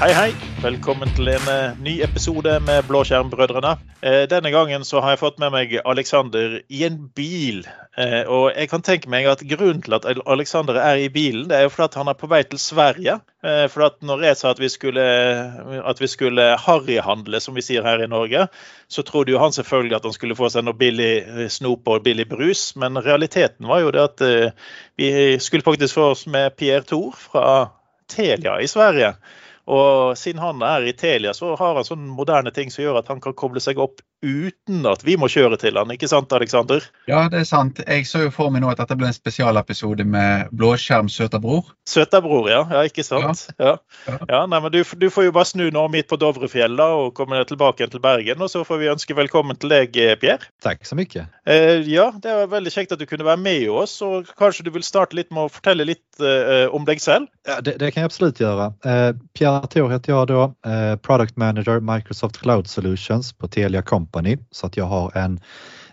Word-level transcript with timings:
Hei, 0.00 0.14
hei. 0.16 0.30
Velkommen 0.62 1.10
til 1.12 1.26
en 1.28 1.48
eh, 1.52 1.74
ny 1.84 1.98
episode 2.00 2.54
med 2.64 2.86
Blåskjermbrødrene. 2.88 3.74
Eh, 4.00 4.22
denne 4.32 4.48
gangen 4.48 4.80
så 4.88 5.02
har 5.04 5.12
jeg 5.12 5.20
fått 5.20 5.40
med 5.42 5.50
meg 5.52 5.74
Alexander 5.84 6.54
i 6.72 6.78
en 6.86 6.94
bil. 7.12 7.58
Eh, 8.00 8.22
og 8.24 8.46
jeg 8.54 8.70
kan 8.70 8.80
tenke 8.80 9.10
meg 9.12 9.28
at 9.28 9.42
grunnen 9.50 9.82
til 9.84 9.98
at 9.98 10.06
Alexander 10.08 10.78
er 10.80 11.02
i 11.02 11.10
bilen, 11.12 11.50
det 11.50 11.58
er 11.58 11.66
jo 11.66 11.72
fordi 11.74 12.00
han 12.00 12.08
er 12.08 12.16
på 12.16 12.30
vei 12.32 12.38
til 12.48 12.62
Sverige. 12.62 13.18
For 13.42 13.84
at 13.84 13.98
når 14.04 14.24
jeg 14.24 14.38
sa 14.40 14.54
at 14.54 14.62
vi 14.62 14.70
skulle, 14.72 15.04
at 15.92 16.00
vi 16.00 16.08
skulle 16.12 16.48
harryhandle, 16.60 17.40
som 17.40 17.56
vi 17.56 17.64
sier 17.64 17.84
her 17.84 18.00
i 18.00 18.08
Norge, 18.08 18.46
så 18.88 19.04
trodde 19.04 19.32
jo 19.32 19.40
han 19.40 19.52
selvfølgelig 19.52 19.98
at 19.98 20.08
han 20.08 20.16
skulle 20.16 20.36
få 20.36 20.48
seg 20.52 20.64
noe 20.64 20.76
billig 20.80 21.48
snop 21.52 21.88
og 21.88 22.04
billig 22.08 22.28
brus. 22.28 22.70
Men 22.76 23.00
realiteten 23.00 23.68
var 23.68 23.84
jo 23.84 23.92
det 23.96 24.06
at 24.08 24.24
vi 24.96 25.12
skulle 25.40 25.64
faktisk 25.64 26.00
få 26.00 26.10
oss 26.14 26.26
med 26.28 26.56
Pierre 26.56 26.88
Thor 26.88 27.12
fra 27.16 27.46
Telia 28.12 28.56
i 28.60 28.68
Sverige. 28.68 29.14
Og 29.70 30.18
siden 30.18 30.42
han 30.42 30.62
er 30.66 30.88
i 30.88 30.94
Telia, 30.96 31.34
så 31.36 31.54
har 31.58 31.78
han 31.78 31.86
sånne 31.86 32.10
moderne 32.16 32.50
ting 32.54 32.72
som 32.74 32.82
gjør 32.82 33.00
at 33.02 33.10
han 33.12 33.22
kan 33.22 33.36
koble 33.38 33.62
seg 33.62 33.78
opp 33.78 34.02
uten 34.20 34.84
at 34.88 35.00
vi 35.06 35.14
må 35.16 35.30
kjøre 35.32 35.56
til 35.60 35.78
han, 35.80 35.92
ikke 35.94 36.08
sant 36.10 36.32
Alexander? 36.36 36.84
Ja, 37.08 37.22
det 37.32 37.42
er 37.42 37.46
sant. 37.48 37.80
Jeg 37.86 38.04
så 38.08 38.26
jo 38.26 38.32
for 38.34 38.52
meg 38.52 38.64
nå 38.64 38.68
at 38.72 38.80
dette 38.82 38.96
ble 38.98 39.08
en 39.08 39.16
spesialepisode 39.16 40.04
med 40.04 40.50
blåskjerm 40.56 41.08
søterbror. 41.12 41.70
Søterbror, 41.88 42.50
ja. 42.50 42.64
ja. 42.68 42.82
Ikke 42.90 43.04
sant? 43.06 43.46
Ja. 43.56 43.76
ja. 44.06 44.18
ja 44.28 44.42
nei, 44.50 44.60
men 44.60 44.74
du, 44.74 44.82
du, 44.82 45.08
får 45.12 45.28
jo 45.28 45.34
bare 45.36 45.48
snu 45.48 45.66
nå 45.72 45.86
midt 45.92 46.10
på 46.10 46.18
Dovrefjella 46.20 46.90
og 46.98 47.14
komme 47.16 47.40
tilbake 47.48 47.88
til 47.90 48.02
Bergen. 48.02 48.42
Og 48.44 48.52
så 48.52 48.64
får 48.66 48.82
vi 48.82 48.90
ønske 48.92 49.16
velkommen 49.16 49.58
til 49.60 49.72
deg, 49.72 49.96
Pierre. 50.20 50.50
Takk 50.64 50.84
så 50.88 50.98
mye. 50.98 51.24
Eh, 51.48 51.80
ja, 51.88 52.10
det 52.20 52.36
var 52.42 52.52
veldig 52.58 52.74
kjekt 52.74 52.94
at 52.96 53.00
du 53.00 53.08
kunne 53.08 53.28
være 53.28 53.40
med 53.40 53.68
oss. 53.72 53.96
Og 54.04 54.28
kanskje 54.40 54.68
du 54.68 54.72
vil 54.74 54.86
starte 54.86 55.16
litt 55.16 55.32
med 55.32 55.46
å 55.46 55.52
fortelle 55.52 55.88
litt 55.88 56.20
eh, 56.20 56.66
om 56.68 56.84
deg 56.88 57.00
selv? 57.02 57.30
Ja, 57.48 57.60
det, 57.64 57.78
det, 57.80 57.92
kan 57.94 58.04
jeg 58.04 58.12
absolutt 58.12 58.42
gjøre. 58.42 58.70
Eh, 58.84 59.10
Pierre 59.36 59.59
Thor 59.66 59.90
heter 59.90 60.12
jeg 60.12 60.26
då 60.26 60.54
Eh, 60.66 60.96
product 60.96 61.36
Manager 61.36 61.80
Microsoft 61.80 62.36
Cloud 62.36 62.66
Solutions 62.66 63.32
på 63.32 63.48
Telia 63.48 63.82
Company 63.82 64.38
så 64.50 64.66
att 64.66 64.76
jag 64.76 64.84
har 64.84 65.16
en, 65.16 65.40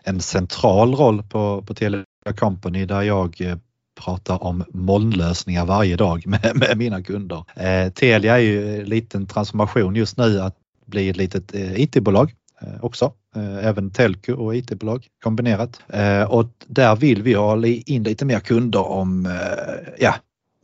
en 0.04 0.20
central 0.20 0.96
roll 0.96 1.24
på, 1.24 1.64
på 1.68 1.74
Telia 1.74 2.06
Company 2.38 2.86
där 2.86 3.02
jag 3.02 3.42
eh, 3.42 3.58
pratar 4.06 4.44
om 4.44 4.64
molnlösningar 4.70 5.66
varje 5.66 5.96
dag 5.96 6.28
med, 6.28 6.52
med 6.56 6.78
mina 6.78 7.04
kunder. 7.04 7.44
Eh, 7.56 7.92
Telia 7.92 8.36
är 8.36 8.42
ju 8.42 8.80
en 8.80 8.86
liten 8.86 9.28
transformation 9.28 9.96
just 9.96 10.18
nu 10.18 10.42
att 10.42 10.56
bli 10.86 11.10
ett 11.10 11.18
litet 11.18 11.56
eh, 11.56 11.82
IT-bolag 11.82 12.34
eh, 12.62 12.84
också. 12.84 13.14
Eh, 13.36 13.66
även 13.66 13.92
telco 13.92 14.34
och 14.34 14.56
IT-bolag 14.56 15.08
kombinerat. 15.24 15.82
Och 16.28 16.46
där 16.68 16.96
vill 16.96 17.22
vi 17.22 17.34
ha 17.34 17.66
in 17.66 18.04
lite 18.04 18.26
mer 18.26 18.40
kunder 18.40 18.88
om 18.88 19.38
ja, 20.00 20.16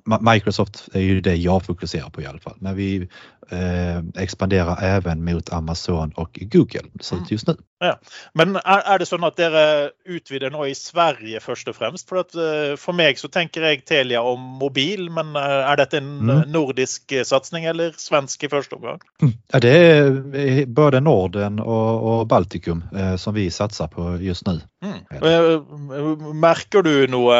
Microsoft 0.06 0.90
är 0.94 1.00
ju 1.00 1.22
det 1.22 1.36
jag 1.36 1.66
fokuserar 1.66 2.10
på 2.10 2.22
i 2.22 2.26
alla 2.26 2.40
fall. 2.40 2.58
Men 2.60 2.76
vi 2.76 3.10
eh, 3.52 4.24
expanderar 4.24 4.78
även 4.82 5.24
mot 5.24 5.54
Amazon 5.54 6.12
och 6.16 6.40
Google 6.42 6.82
Så 7.00 7.16
just 7.30 7.48
nu. 7.48 7.56
Ja. 7.80 8.00
Men 8.34 8.56
er, 8.56 8.82
er, 8.86 9.00
det 9.02 9.08
sånn 9.10 9.26
at 9.28 9.36
dere 9.36 9.92
utvider 10.08 10.54
nå 10.54 10.64
i 10.70 10.76
Sverige 10.78 11.42
først 11.44 11.68
og 11.68 11.76
fremst? 11.76 12.08
For, 12.08 12.22
at, 12.24 12.36
uh, 12.38 12.76
for 12.80 12.96
meg 12.96 13.20
så 13.20 13.28
tenker 13.28 13.66
jeg 13.68 13.84
Telia 13.90 14.22
om 14.24 14.40
mobil, 14.62 15.10
men 15.12 15.34
uh, 15.36 15.68
er 15.68 15.82
dette 15.82 16.00
en 16.00 16.14
mm. 16.24 16.32
nordisk 16.54 17.12
satsning 17.28 17.68
eller 17.68 17.92
svensk 18.00 18.46
i 18.48 18.52
første 18.52 18.78
omgang? 18.80 19.02
Ja, 19.20 19.60
det 19.60 19.74
er 19.74 20.66
både 20.72 21.02
Norden 21.04 21.60
og, 21.60 21.90
og 22.14 22.28
Baltikum 22.32 22.86
som 23.20 23.36
vi 23.36 23.50
satser 23.54 23.90
på 23.92 24.16
just 24.24 24.48
nå. 24.48 24.56
Mm. 24.84 26.36
Merker 26.42 26.84
du 26.84 27.06
noe 27.12 27.38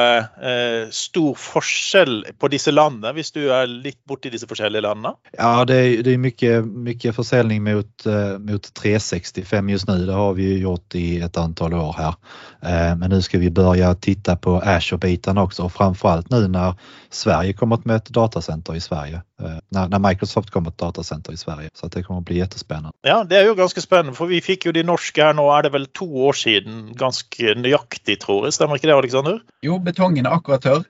stor 0.96 1.34
forskjell 1.40 2.22
på 2.40 2.50
disse 2.54 2.72
landene, 2.72 3.14
hvis 3.18 3.34
du 3.36 3.42
er 3.48 3.68
litt 3.72 4.00
borti 4.08 4.32
disse 4.34 4.48
forskjellige 4.50 4.86
landene? 4.86 5.16
Ja, 5.38 5.66
det 5.66 5.76
är, 5.76 5.93
det 6.02 6.14
är 6.14 6.18
mycket, 6.18 6.66
mycket 6.66 7.16
försäljning 7.16 7.64
mot, 7.64 8.06
eh, 8.06 8.40
mot 8.40 8.74
365 8.74 9.70
just 9.70 9.88
nu. 9.88 10.06
Det 10.06 10.14
har 10.14 10.34
vi 10.34 10.58
gjort 10.58 10.96
i 10.96 11.22
ett 11.22 11.38
antal 11.38 11.74
år 11.74 11.96
här. 11.98 12.16
Eh, 12.62 12.96
men 12.96 13.10
nu 13.10 13.22
ska 13.22 13.40
vi 13.40 13.52
börja 13.52 13.96
titta 13.96 14.36
på 14.36 14.62
Azure-biten 14.66 15.38
också 15.38 15.64
och 15.64 15.74
framförallt 15.74 16.30
nu 16.30 16.48
när 16.48 16.76
Sverige 17.10 17.54
kommer 17.54 17.80
med 17.84 17.96
ett 17.96 18.10
datacenter 18.10 18.76
i 18.76 18.80
Sverige. 18.80 19.22
Eh, 19.42 19.58
när, 19.70 19.88
när 19.88 20.00
Microsoft 20.00 20.50
kommer 20.50 20.70
ett 20.70 20.78
datacenter 20.78 21.34
i 21.34 21.38
Sverige. 21.38 21.70
Så 21.74 21.88
det 21.88 22.04
kommer 22.04 22.20
att 22.20 22.26
bli 22.26 22.38
jättespännande. 22.38 22.92
Ja, 23.02 23.24
det 23.24 23.38
är 23.38 23.44
ju 23.44 23.56
ganska 23.56 23.82
spännande 23.82 24.14
för 24.14 24.26
vi 24.26 24.42
fick 24.42 24.66
ju 24.66 24.72
de 24.72 24.84
norska 24.84 25.26
här 25.26 25.34
nu, 25.34 25.42
är 25.42 25.64
det 25.64 25.70
väl 25.70 25.86
två 25.86 26.26
år 26.26 26.34
sedan, 26.34 26.94
ganska 26.96 27.44
nöjaktigt 27.56 28.22
tror 28.22 28.46
jag. 28.46 28.54
Stämmer 28.54 28.74
inte 28.74 28.88
det 28.88 28.96
Alexander? 28.96 29.40
Jo, 29.62 29.80
betongen 29.80 30.26
är 30.26 30.30
akkurat 30.30 30.62
tørr. 30.62 30.84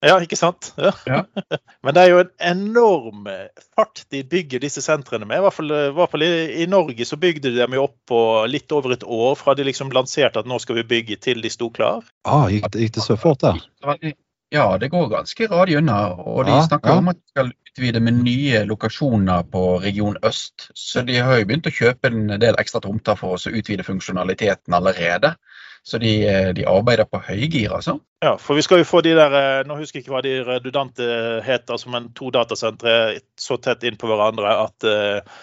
Ja, 0.00 0.14
ikke 0.24 0.38
sant? 0.38 0.70
Ja. 0.80 0.94
Ja. 1.04 1.20
Men 1.84 1.96
det 1.96 2.02
er 2.02 2.12
jo 2.12 2.22
en 2.22 2.30
enorm 2.50 3.28
fart 3.76 4.04
de 4.12 4.22
bygger 4.24 4.62
disse 4.62 4.80
sentrene 4.84 5.28
med. 5.28 5.40
I 5.40 5.44
hvert 5.44 5.56
fall, 5.58 5.74
i, 5.76 5.82
hvert 5.96 6.14
fall 6.14 6.24
i, 6.24 6.30
i, 6.62 6.66
Norge 6.70 7.04
så 7.08 7.18
bygde 7.20 7.52
de 7.52 7.60
dem 7.60 7.76
jo 7.76 7.84
opp 7.88 7.98
på 8.08 8.22
litt 8.48 8.72
over 8.72 8.96
et 8.96 9.04
år 9.04 9.36
fra 9.40 9.56
de 9.58 9.68
liksom 9.68 9.92
lanserte 9.92 10.40
at 10.40 10.48
nå 10.48 10.58
skal 10.62 10.80
vi 10.80 10.88
bygge 10.94 11.20
til 11.28 11.44
de 11.44 11.52
sto 11.52 11.68
klar. 11.74 12.00
Ah, 12.24 12.48
gikk, 12.52 12.72
gikk 12.80 12.96
det 12.96 13.04
så 13.04 13.18
fort 13.20 13.44
der? 13.44 13.60
Ja, 14.50 14.78
det 14.78 14.88
går 14.90 15.08
ganske 15.12 15.46
radig 15.46 15.76
unna. 15.78 15.98
Og 16.26 16.42
de 16.48 16.56
snakker 16.66 16.96
om 16.98 17.12
at 17.12 17.18
de 17.20 17.30
skal 17.30 17.52
utvide 17.70 18.00
med 18.02 18.18
nye 18.24 18.64
lokasjoner 18.66 19.44
på 19.52 19.62
region 19.84 20.16
øst. 20.26 20.70
Så 20.74 21.04
de 21.06 21.20
har 21.22 21.38
jo 21.38 21.46
begynt 21.46 21.68
å 21.70 21.74
kjøpe 21.74 22.10
en 22.10 22.34
del 22.42 22.58
ekstra 22.58 22.82
tomter 22.82 23.18
for 23.20 23.36
å 23.36 23.52
utvide 23.60 23.86
funksjonaliteten 23.86 24.74
allerede. 24.74 25.36
Så 25.82 25.98
de, 25.98 26.28
eh, 26.28 26.48
de, 26.54 26.66
arbeider 26.68 27.08
på 27.08 27.22
høygir, 27.24 27.72
altså. 27.72 27.98
Ja, 28.24 28.34
for 28.40 28.58
vi 28.58 28.64
skal 28.64 28.82
jo 28.82 28.88
få 28.88 29.00
de 29.04 29.14
der 29.16 29.36
eh, 29.36 29.62
Nå 29.68 29.78
husker 29.78 29.98
jeg 29.98 30.04
ikke 30.04 30.16
hva 30.16 30.24
de 30.24 30.34
redundante 30.44 31.06
heter, 31.46 31.80
som 31.80 31.96
en 31.96 32.10
to 32.16 32.28
datasentre 32.34 32.98
så 33.40 33.56
tett 33.62 33.86
inn 33.88 33.96
på 34.00 34.10
hverandre 34.10 34.52
at 34.66 34.84
uh, 34.84 35.40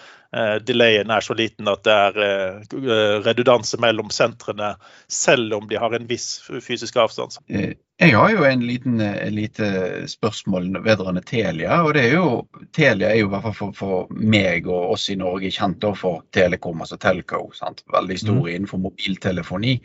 delayen 0.62 1.10
er 1.10 1.24
så 1.24 1.34
liten 1.34 1.66
at 1.72 1.82
det 1.88 1.96
er 1.96 2.20
uh, 2.22 3.18
redundanse 3.24 3.80
mellom 3.82 4.12
sentrene, 4.14 4.74
selv 5.10 5.56
om 5.58 5.68
de 5.68 5.80
har 5.80 5.96
en 5.96 6.06
viss 6.06 6.28
fysisk 6.46 7.00
avstand. 7.02 7.40
Jeg 7.48 8.14
har 8.14 8.30
jo 8.30 8.44
en 8.46 8.62
liten 8.62 9.02
lite 9.34 9.68
spørsmål 10.06 10.68
vedrørende 10.84 11.24
Telia. 11.26 11.80
og 11.82 11.96
det 11.96 12.04
er 12.06 12.14
jo, 12.14 12.44
Telia 12.76 13.10
er 13.10 13.22
jo 13.24 13.30
i 13.30 13.32
hvert 13.32 13.48
fall 13.48 13.56
for, 13.56 13.72
for 13.74 14.12
meg 14.14 14.68
og 14.70 14.92
oss 14.94 15.08
i 15.10 15.18
Norge 15.18 15.50
kjent 15.50 15.88
for 15.98 16.22
Telekom, 16.30 16.84
altså 16.84 17.00
Telco. 17.00 17.48
Sant? 17.56 17.82
Veldig 17.90 18.20
stor 18.20 18.44
mm. 18.44 18.52
innenfor 18.54 18.84
mobiltelefoni. 18.84 19.80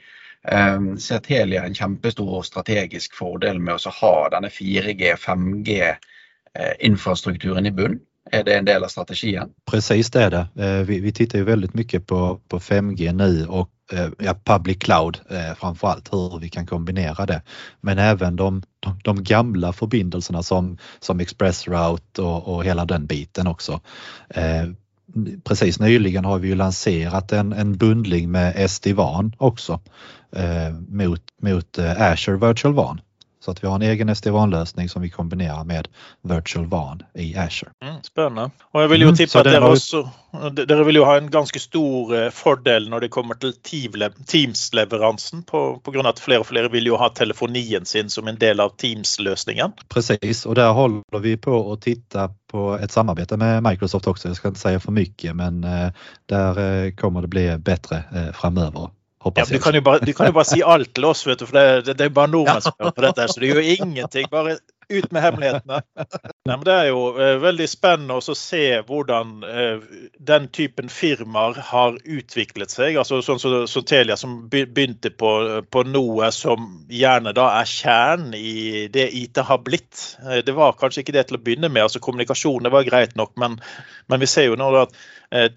Um, 0.51 0.97
ser 0.97 1.19
Telia 1.19 1.63
en 1.63 1.75
kjempestor 1.75 2.41
strategisk 2.43 3.15
fordel 3.15 3.59
med 3.59 3.73
å 3.79 3.89
ha 4.01 4.29
denne 4.33 4.49
4G, 4.51 5.15
5G-infrastrukturen 5.15 7.65
eh, 7.65 7.69
i 7.69 7.71
bunn? 7.71 7.99
Är 8.31 8.43
det 8.43 8.57
en 8.57 8.65
del 8.65 8.83
av 8.83 8.87
strategien? 8.87 9.49
Precis 9.71 10.11
det 10.11 10.23
är 10.23 10.29
det. 10.29 10.47
Eh, 10.59 10.81
vi, 10.81 10.99
vi 10.99 11.11
tittar 11.11 11.39
ju 11.39 11.43
väldigt 11.43 11.73
mycket 11.73 12.07
på, 12.07 12.39
på 12.47 12.59
5G 12.59 13.13
nu 13.13 13.47
och 13.47 13.69
eh, 13.91 14.09
ja, 14.19 14.35
public 14.43 14.77
cloud 14.79 15.19
framförallt 15.57 16.13
hur 16.13 16.39
vi 16.39 16.49
kan 16.49 16.65
kombinera 16.65 17.25
det. 17.25 17.41
Men 17.81 17.99
även 17.99 18.35
de, 18.35 18.63
de, 18.79 18.99
de 19.03 19.23
gamla 19.23 19.73
förbindelserna 19.73 20.43
som, 20.43 20.77
som 20.99 21.19
ExpressRoute 21.19 22.21
och, 22.21 22.55
och 22.55 22.65
hela 22.65 22.85
den 22.85 23.05
biten 23.05 23.47
också 23.47 23.81
precis 25.43 25.79
nyligen 25.79 26.25
har 26.25 26.39
vi 26.39 26.47
ju 26.47 26.55
lanserat 26.55 27.31
en, 27.31 27.53
en 27.53 27.77
bundling 27.77 28.31
med 28.31 28.69
SD-WAN 28.69 29.33
också 29.37 29.79
eh, 30.35 30.73
mot, 30.87 31.21
mot 31.41 31.77
eh, 31.77 32.01
Azure 32.01 32.47
Virtual 32.47 32.73
WAN. 32.73 33.01
Så 33.43 33.51
att 33.51 33.63
vi 33.63 33.67
har 33.67 33.75
en 33.75 33.81
egen 33.81 34.15
SD-WAN-lösning 34.15 34.89
som 34.89 35.01
vi 35.01 35.09
kombinerar 35.09 35.63
med 35.63 35.87
Virtual 36.21 36.65
WAN 36.65 37.03
i 37.13 37.35
Azure. 37.35 37.71
Mm, 37.85 38.03
spennende. 38.03 38.51
Og 38.71 38.81
jeg 38.81 38.89
vil 38.89 39.01
jo 39.01 39.09
mm, 39.11 39.17
tippe 39.19 39.39
at 39.41 39.49
dere, 39.49 39.71
også, 39.75 40.03
dere 40.55 40.85
vil 40.87 40.99
jo 41.01 41.03
ha 41.03 41.17
en 41.19 41.27
ganske 41.31 41.59
stor 41.59 42.13
eh, 42.15 42.29
fordel 42.31 42.87
når 42.87 43.03
det 43.03 43.09
kommer 43.11 43.35
til 43.35 43.51
Teams-leveransen, 43.59 45.43
på, 45.43 45.65
på 45.83 45.91
grunn 45.91 46.07
av 46.07 46.15
at 46.15 46.23
flere 46.23 46.45
og 46.45 46.47
flere 46.53 46.71
vil 46.71 46.87
jo 46.87 47.01
ha 47.03 47.11
telefonien 47.11 47.83
sin 47.83 48.07
som 48.09 48.31
en 48.31 48.39
del 48.39 48.63
av 48.63 48.77
Teams-løsningen. 48.79 49.75
Precis, 49.91 50.45
og 50.47 50.55
der 50.55 50.71
holder 50.71 51.27
vi 51.27 51.35
på 51.35 51.51
å 51.51 51.75
titte 51.83 52.29
på 52.47 52.77
et 52.79 52.95
samarbeid 52.95 53.35
med 53.43 53.59
Microsoft 53.67 54.07
også. 54.07 54.31
Jeg 54.31 54.39
skal 54.39 54.55
ikke 54.55 54.63
si 54.63 54.75
for 54.87 54.95
mye, 54.95 55.35
men 55.43 55.63
eh, 55.67 56.03
der 56.31 56.65
eh, 56.67 56.91
kommer 56.95 57.27
det 57.27 57.35
bli 57.35 57.49
bedre 57.59 58.05
fremover. 58.39 58.93
Ja, 59.23 59.45
du, 59.49 59.59
kan 59.59 59.83
bare, 59.83 60.03
du, 60.03 60.13
kan 60.13 60.27
jo 60.27 60.35
bare, 60.35 60.49
si 60.49 60.61
alt 60.61 60.93
til 60.95 61.05
oss, 61.07 61.23
vet 61.27 61.39
du, 61.39 61.47
for 61.47 61.55
det, 61.55 61.85
det, 61.87 61.97
det 61.99 62.09
er 62.09 62.15
bare 62.15 62.31
nordmenn 62.33 62.63
som 62.65 62.75
hører 62.79 62.95
på 62.97 63.05
dette. 63.05 63.27
Så 63.31 63.43
det 63.43 63.51
gjør 63.53 63.69
ingenting. 63.77 64.27
Bare 64.31 64.57
ut 64.89 65.11
med 65.11 65.23
hemmelighetene. 65.23 65.79
Nei, 66.49 66.57
det 66.65 66.73
er 66.73 66.87
jo 66.89 67.03
eh, 67.15 67.35
veldig 67.41 67.67
spennende 67.69 68.17
å 68.19 68.35
se 68.37 68.63
hvordan 68.87 69.33
eh, 69.47 69.85
den 70.31 70.47
typen 70.53 70.91
firmaer 70.91 71.59
har 71.69 71.97
utviklet 72.03 72.73
seg. 72.73 72.97
altså 72.99 73.21
Sånn 73.23 73.41
som 73.41 73.53
så, 73.53 73.63
så 73.69 73.83
Telia, 73.87 74.17
som 74.19 74.35
begynte 74.51 75.13
på, 75.15 75.31
på, 75.71 75.85
noe 75.87 76.31
som 76.35 76.83
gjerne 76.91 77.35
da 77.35 77.49
er 77.61 77.69
kjernen 77.69 78.37
i 78.37 78.87
det 78.93 79.09
IT 79.23 79.43
har 79.47 79.63
blitt. 79.65 80.17
Eh, 80.23 80.43
det 80.45 80.55
var 80.57 80.77
kanskje 80.79 81.05
ikke 81.05 81.17
det 81.17 81.27
til 81.29 81.39
å 81.39 81.43
begynne 81.43 81.71
med. 81.71 81.85
altså 81.87 82.03
Kommunikasjon 82.03 82.67
det 82.67 82.73
var 82.73 82.87
greit 82.87 83.17
nok, 83.19 83.35
men, 83.41 83.59
men 84.11 84.23
vi 84.23 84.29
ser 84.29 84.51
jo 84.51 84.59
nå 84.59 84.73
at 84.83 84.95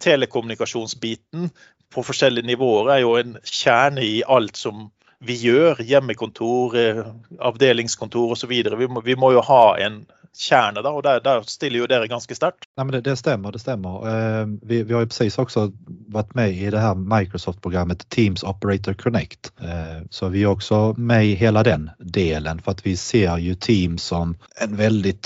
telekommunikasjonsbiten 0.01 1.51
på 1.97 2.05
forskjellige 2.05 2.47
nivåer 2.47 2.93
er 2.93 3.03
jo 3.05 3.17
en 3.17 3.39
kjerne 3.45 4.05
i 4.05 4.21
alt 4.29 4.59
som 4.61 4.91
vi 5.25 5.37
gjør. 5.41 5.81
Hjemmekontor, 5.81 6.77
eh, 6.77 7.07
avdelingskontor 7.41 8.37
osv. 8.37 8.53
Vi, 8.53 8.89
må, 8.89 9.01
vi 9.01 9.17
må 9.17 9.33
jo 9.37 9.45
ha 9.47 9.65
en 9.81 10.05
kjerne 10.37 10.83
Da, 10.85 10.91
og 10.93 11.01
der, 11.07 11.23
der 11.25 11.47
stiller 11.49 11.81
jo 11.81 11.87
dere 11.89 12.11
ganske 12.11 12.37
sterkt. 12.37 12.67
Det, 12.77 13.01
det, 13.07 13.15
stemmer, 13.17 13.55
det 13.57 13.63
stämmer. 13.63 14.03
Eh, 14.05 14.43
vi, 14.69 14.83
vi, 14.83 14.93
har 14.93 15.07
jo 15.07 15.09
precis 15.09 15.39
også 15.41 15.71
vært 16.13 16.35
med 16.37 16.53
i 16.53 16.69
det 16.69 16.83
her 16.83 16.99
Microsoft-programmet 17.01 18.05
Teams 18.13 18.45
Operator 18.45 18.93
Connect. 19.01 19.55
Eh, 19.65 20.05
så 20.11 20.29
vi 20.29 20.45
er 20.45 20.53
også 20.53 20.93
med 20.99 21.31
i 21.31 21.35
hele 21.41 21.65
den 21.65 21.89
delen 21.99 22.61
for 22.61 22.85
vi 22.85 22.99
ser 23.01 23.39
jo 23.41 23.57
Teams 23.57 24.05
som 24.13 24.37
en 24.61 24.77
veldig 24.77 25.17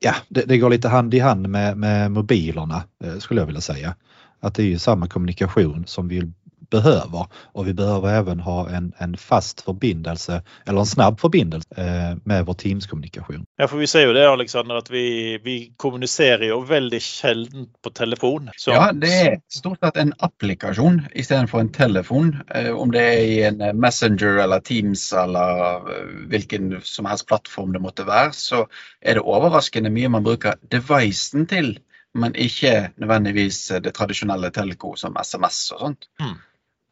ja 0.00 0.14
det, 0.32 0.46
det 0.48 0.56
går 0.56 0.72
litt 0.72 0.88
hand 0.88 1.12
i 1.12 1.20
hand 1.20 1.44
med, 1.52 1.76
med 1.76 2.14
mobilene, 2.16 2.80
skulle 3.20 3.42
jeg 3.42 3.50
ville 3.50 3.60
säga. 3.60 3.92
Att 4.40 4.54
det 4.54 4.62
är 4.62 4.66
ju 4.66 4.78
samma 4.78 5.06
kommunikation 5.06 5.86
som 5.86 6.08
vi 6.08 6.32
behöver 6.70 7.26
och 7.34 7.68
vi 7.68 7.74
behöver 7.74 8.08
även 8.08 8.40
ha 8.40 8.70
en, 8.70 8.92
en 8.98 9.16
fast 9.16 9.60
förbindelse 9.60 10.42
eller 10.66 10.80
en 10.80 10.86
snabb 10.86 11.20
förbindelse 11.20 11.68
eh, 11.76 12.16
med 12.24 12.46
vår 12.46 12.54
Teams-kommunikation. 12.54 13.44
Ja, 13.56 13.68
for 13.68 13.76
vi 13.76 13.86
ser 13.86 14.06
jo 14.06 14.12
det 14.12 14.30
Alexander, 14.30 14.74
at 14.74 14.90
vi, 14.90 15.38
vi 15.44 15.72
kommuniserer 15.76 16.46
jo 16.48 16.60
veldig 16.60 17.02
sjelden 17.02 17.66
på 17.82 17.90
telefon. 17.90 18.50
Så... 18.56 18.70
Ja, 18.70 18.92
det 18.92 19.10
er 19.10 19.36
stort 19.52 19.82
sett 19.84 19.96
en 19.96 20.14
applikasjon 20.18 21.02
istedenfor 21.12 21.60
en 21.60 21.72
telefon. 21.72 22.36
Eh, 22.54 22.70
om 22.70 22.94
det 22.94 23.04
er 23.04 23.20
i 23.26 23.42
en 23.50 23.80
Messenger 23.80 24.42
eller 24.44 24.60
Teams 24.60 25.12
eller 25.12 25.84
hvilken 26.30 26.76
som 26.82 27.10
helst 27.10 27.26
plattform 27.26 27.74
det 27.74 27.82
måtte 27.82 28.06
være, 28.06 28.32
så 28.32 28.66
er 29.02 29.18
det 29.18 29.26
overraskende 29.26 29.90
mye 29.90 30.08
man 30.12 30.26
bruker 30.26 30.60
devicen 30.70 31.46
til 31.50 31.78
men 32.14 32.34
ikke 32.34 32.90
nødvendigvis 32.96 33.66
det 33.84 33.94
tradisjonelle 33.94 34.50
telko 34.54 34.96
som 34.98 35.16
SMS 35.20 35.66
og 35.76 35.84
sånt. 35.84 36.08
Mm. 36.20 36.38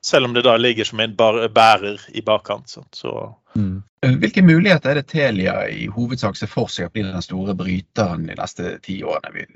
Selv 0.05 0.29
om 0.29 0.35
det 0.35 0.45
da 0.47 0.55
ligger 0.57 0.87
som 0.87 1.01
en 1.01 1.17
bærer 1.17 1.99
i 2.15 2.23
bakkant. 2.23 2.79
Så. 2.95 3.13
Mm. 3.59 3.83
Hvilke 4.23 4.43
muligheter 4.43 4.91
er 4.91 5.01
det 5.01 5.09
Telia 5.11 5.57
i 5.67 5.89
hovedsak 5.91 6.37
ser 6.39 6.51
for 6.51 6.71
seg 6.71 6.87
å 6.87 6.93
bli 6.95 7.03
den 7.03 7.25
store 7.25 7.57
bryteren 7.59 8.29
de 8.29 8.37
neste 8.39 8.77
ti 8.85 9.01
årene? 9.03 9.49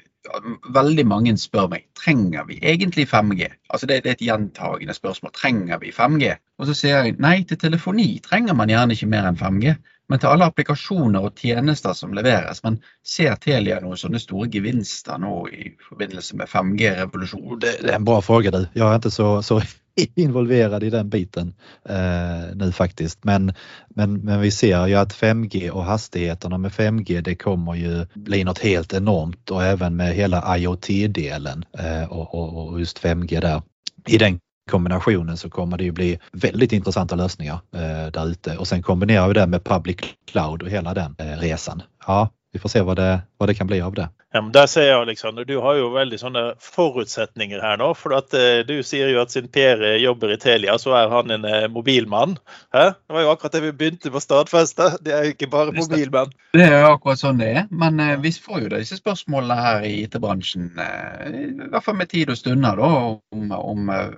Veldig 0.74 1.04
mange 1.06 1.36
spør 1.38 1.68
meg 1.70 1.86
trenger 1.98 2.46
vi 2.48 2.58
egentlig 2.58 3.06
5G. 3.10 3.52
Altså 3.70 3.86
det, 3.86 4.02
det, 4.02 4.10
er 4.10 4.18
et 4.18 4.26
gjentagende 4.26 4.98
spørsmål. 4.98 5.34
Trenger 5.38 5.78
vi 5.82 5.94
5G? 5.94 6.34
Og 6.58 6.66
så 6.68 6.74
sier 6.78 7.06
jeg 7.06 7.16
nei, 7.22 7.36
til 7.46 7.60
telefoni 7.62 8.16
trenger 8.24 8.58
man 8.58 8.70
gjerne 8.70 8.98
ikke 8.98 9.10
mer 9.14 9.30
enn 9.30 9.38
5G. 9.38 9.76
Men 10.12 10.20
til 10.20 10.28
alle 10.28 10.44
applikasjoner 10.50 11.24
og 11.24 11.38
tjenester 11.40 11.94
som 11.96 12.10
leveres. 12.12 12.58
Men 12.66 12.74
ser 13.00 13.38
Telia 13.40 13.78
noen 13.80 13.96
sånne 13.96 14.18
store 14.20 14.50
gevinster 14.52 15.16
nå 15.16 15.46
i 15.48 15.70
forbindelse 15.86 16.36
med 16.36 16.50
5G-revolusjonen? 16.52 17.62
Det, 17.62 17.78
det, 17.80 17.94
er 17.94 17.96
en 17.96 18.04
bra 18.04 18.18
fråga 18.20 18.52
du. 18.52 18.58
er 18.60 18.98
ikke 18.98 19.12
så, 19.14 19.30
så 19.40 19.62
involverad 20.26 20.84
i 20.84 20.90
den 20.92 21.08
biten 21.08 21.54
eh, 21.88 22.52
nu 22.60 22.68
faktiskt. 22.76 23.24
Men, 23.24 23.54
men, 23.96 24.18
men 24.20 24.40
vi 24.40 24.50
ser 24.50 24.86
ju 24.86 24.94
att 24.94 25.14
5G 25.14 25.70
och 25.70 25.84
hastigheterna 25.84 26.58
med 26.58 26.72
5G 26.72 27.20
det 27.20 27.34
kommer 27.34 27.74
ju 27.74 28.06
bli 28.14 28.44
något 28.44 28.58
helt 28.58 28.92
enormt 28.92 29.50
och 29.50 29.64
även 29.64 29.96
med 29.96 30.14
hela 30.14 30.56
IoT-delen 30.56 31.64
eh, 31.78 32.12
och, 32.12 32.34
och, 32.34 32.68
och, 32.68 32.80
just 32.80 33.00
5G 33.00 33.40
där. 33.40 33.62
I 34.06 34.18
den 34.18 34.40
kombinationen 34.70 35.36
så 35.36 35.50
kommer 35.50 35.78
det 35.78 35.84
ju 35.84 35.92
bli 35.92 36.18
väldigt 36.32 36.72
intressanta 36.72 37.14
lösningar 37.14 37.60
eh, 37.74 38.12
där 38.12 38.26
ute 38.26 38.56
och 38.56 38.68
sen 38.68 38.82
kombinerar 38.82 39.28
vi 39.28 39.34
det 39.34 39.46
med 39.46 39.64
public 39.64 39.98
cloud 40.30 40.62
och 40.62 40.68
hela 40.68 40.94
den 40.94 41.14
eh, 41.18 41.38
resan. 41.38 41.82
Ja, 42.06 42.30
vi 42.52 42.58
får 42.58 42.68
se 42.68 42.80
vad 42.80 42.96
det, 42.96 43.22
vad 43.38 43.48
det 43.48 43.54
kan 43.54 43.66
bli 43.66 43.80
av 43.80 43.94
det. 43.94 44.08
Ja, 44.32 44.40
men 44.40 44.52
der 44.52 44.66
ser 44.66 44.82
jeg, 44.82 45.00
Alexander, 45.00 45.44
du 45.44 45.58
har 45.60 45.76
jo 45.76 45.90
veldig 45.92 46.18
sånne 46.20 46.42
forutsetninger 46.60 47.60
her 47.60 47.76
nå. 47.80 47.90
For 47.96 48.14
at, 48.16 48.32
eh, 48.36 48.60
du 48.64 48.78
sier 48.84 49.10
jo 49.12 49.20
at 49.20 49.32
siden 49.32 49.50
Per 49.52 49.82
jobber 50.00 50.32
i 50.32 50.38
Telia, 50.40 50.78
så 50.80 50.94
er 50.96 51.12
han 51.12 51.32
en 51.32 51.44
eh, 51.48 51.66
mobilmann. 51.72 52.38
Hæ? 52.72 52.84
Det 52.96 53.16
var 53.16 53.26
jo 53.26 53.32
akkurat 53.32 53.56
det 53.56 53.62
vi 53.66 53.72
begynte 53.76 54.12
med 54.12 54.20
å 54.20 54.24
stadfeste. 54.24 54.88
Det 55.04 55.16
er 55.16 55.26
jo 55.26 55.34
ikke 55.34 55.50
bare 55.52 55.76
mobilmann. 55.76 56.32
Det 56.56 56.64
er 56.64 56.78
jo 56.78 56.94
akkurat 56.94 57.20
sånn 57.20 57.40
det 57.40 57.50
er. 57.52 57.66
Men 57.68 58.00
eh, 58.00 58.14
vi 58.24 58.32
får 58.32 58.66
jo 58.66 58.72
disse 58.72 59.00
spørsmålene 59.00 59.58
her 59.68 59.88
i 59.88 59.94
IT-bransjen, 60.06 60.70
eh, 60.80 61.40
i 61.42 61.72
hvert 61.72 61.88
fall 61.88 62.00
med 62.00 62.12
tid 62.12 62.32
og 62.32 62.40
stunder, 62.40 62.80
da, 62.80 62.92
om, 63.36 63.52
om 63.58 63.92
eh, 63.92 64.08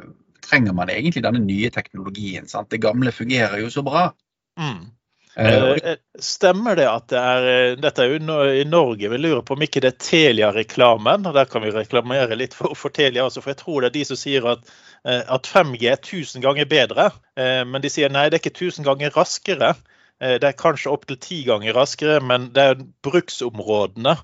trenger 0.55 0.75
man 0.77 0.91
egentlig 0.93 1.25
denne 1.25 1.43
nye 1.43 1.71
teknologien. 1.71 2.47
Sant? 2.49 2.71
Det 2.71 2.83
gamle 2.83 3.13
fungerer 3.13 3.59
jo 3.63 3.71
så 3.73 3.83
bra. 3.83 4.11
Mm. 4.61 4.85
Eh, 5.37 5.71
eh, 5.71 5.97
stemmer 6.23 6.77
det 6.79 6.85
at 6.87 7.09
det 7.11 7.19
er 7.19 7.47
eh, 7.51 7.77
Dette 7.83 8.05
er 8.05 8.13
jo 8.13 8.37
i 8.55 8.63
Norge. 8.69 9.09
Vi 9.11 9.19
lurer 9.19 9.43
på 9.43 9.57
om 9.57 9.65
ikke 9.67 9.83
det 9.83 9.91
er 9.91 10.05
Telia-reklamen. 10.05 11.27
og 11.27 11.35
Der 11.35 11.51
kan 11.51 11.65
vi 11.65 11.73
reklamere 11.75 12.39
litt 12.39 12.55
for, 12.55 12.77
for 12.79 12.95
Telia 12.95 13.27
også, 13.27 13.43
for 13.43 13.55
jeg 13.55 13.63
tror 13.65 13.83
det 13.83 13.91
er 13.91 13.97
de 13.99 14.05
som 14.13 14.21
sier 14.21 14.47
at, 14.53 14.63
at 15.05 15.51
5G 15.51 15.91
er 15.91 15.99
1000 15.99 16.45
ganger 16.45 16.71
bedre. 16.71 17.11
Men 17.35 17.83
de 17.83 17.91
sier 17.93 18.13
nei, 18.13 18.29
det 18.31 18.39
er 18.39 18.45
ikke 18.45 18.55
1000 18.55 18.87
ganger 18.87 19.13
raskere. 19.19 19.75
Det 20.23 20.47
er 20.47 20.57
kanskje 20.57 20.93
opptil 20.95 21.19
ti 21.21 21.43
ganger 21.45 21.75
raskere, 21.77 22.21
men 22.23 22.47
det 22.55 22.65
er 22.71 22.87
bruksområdene 23.05 24.15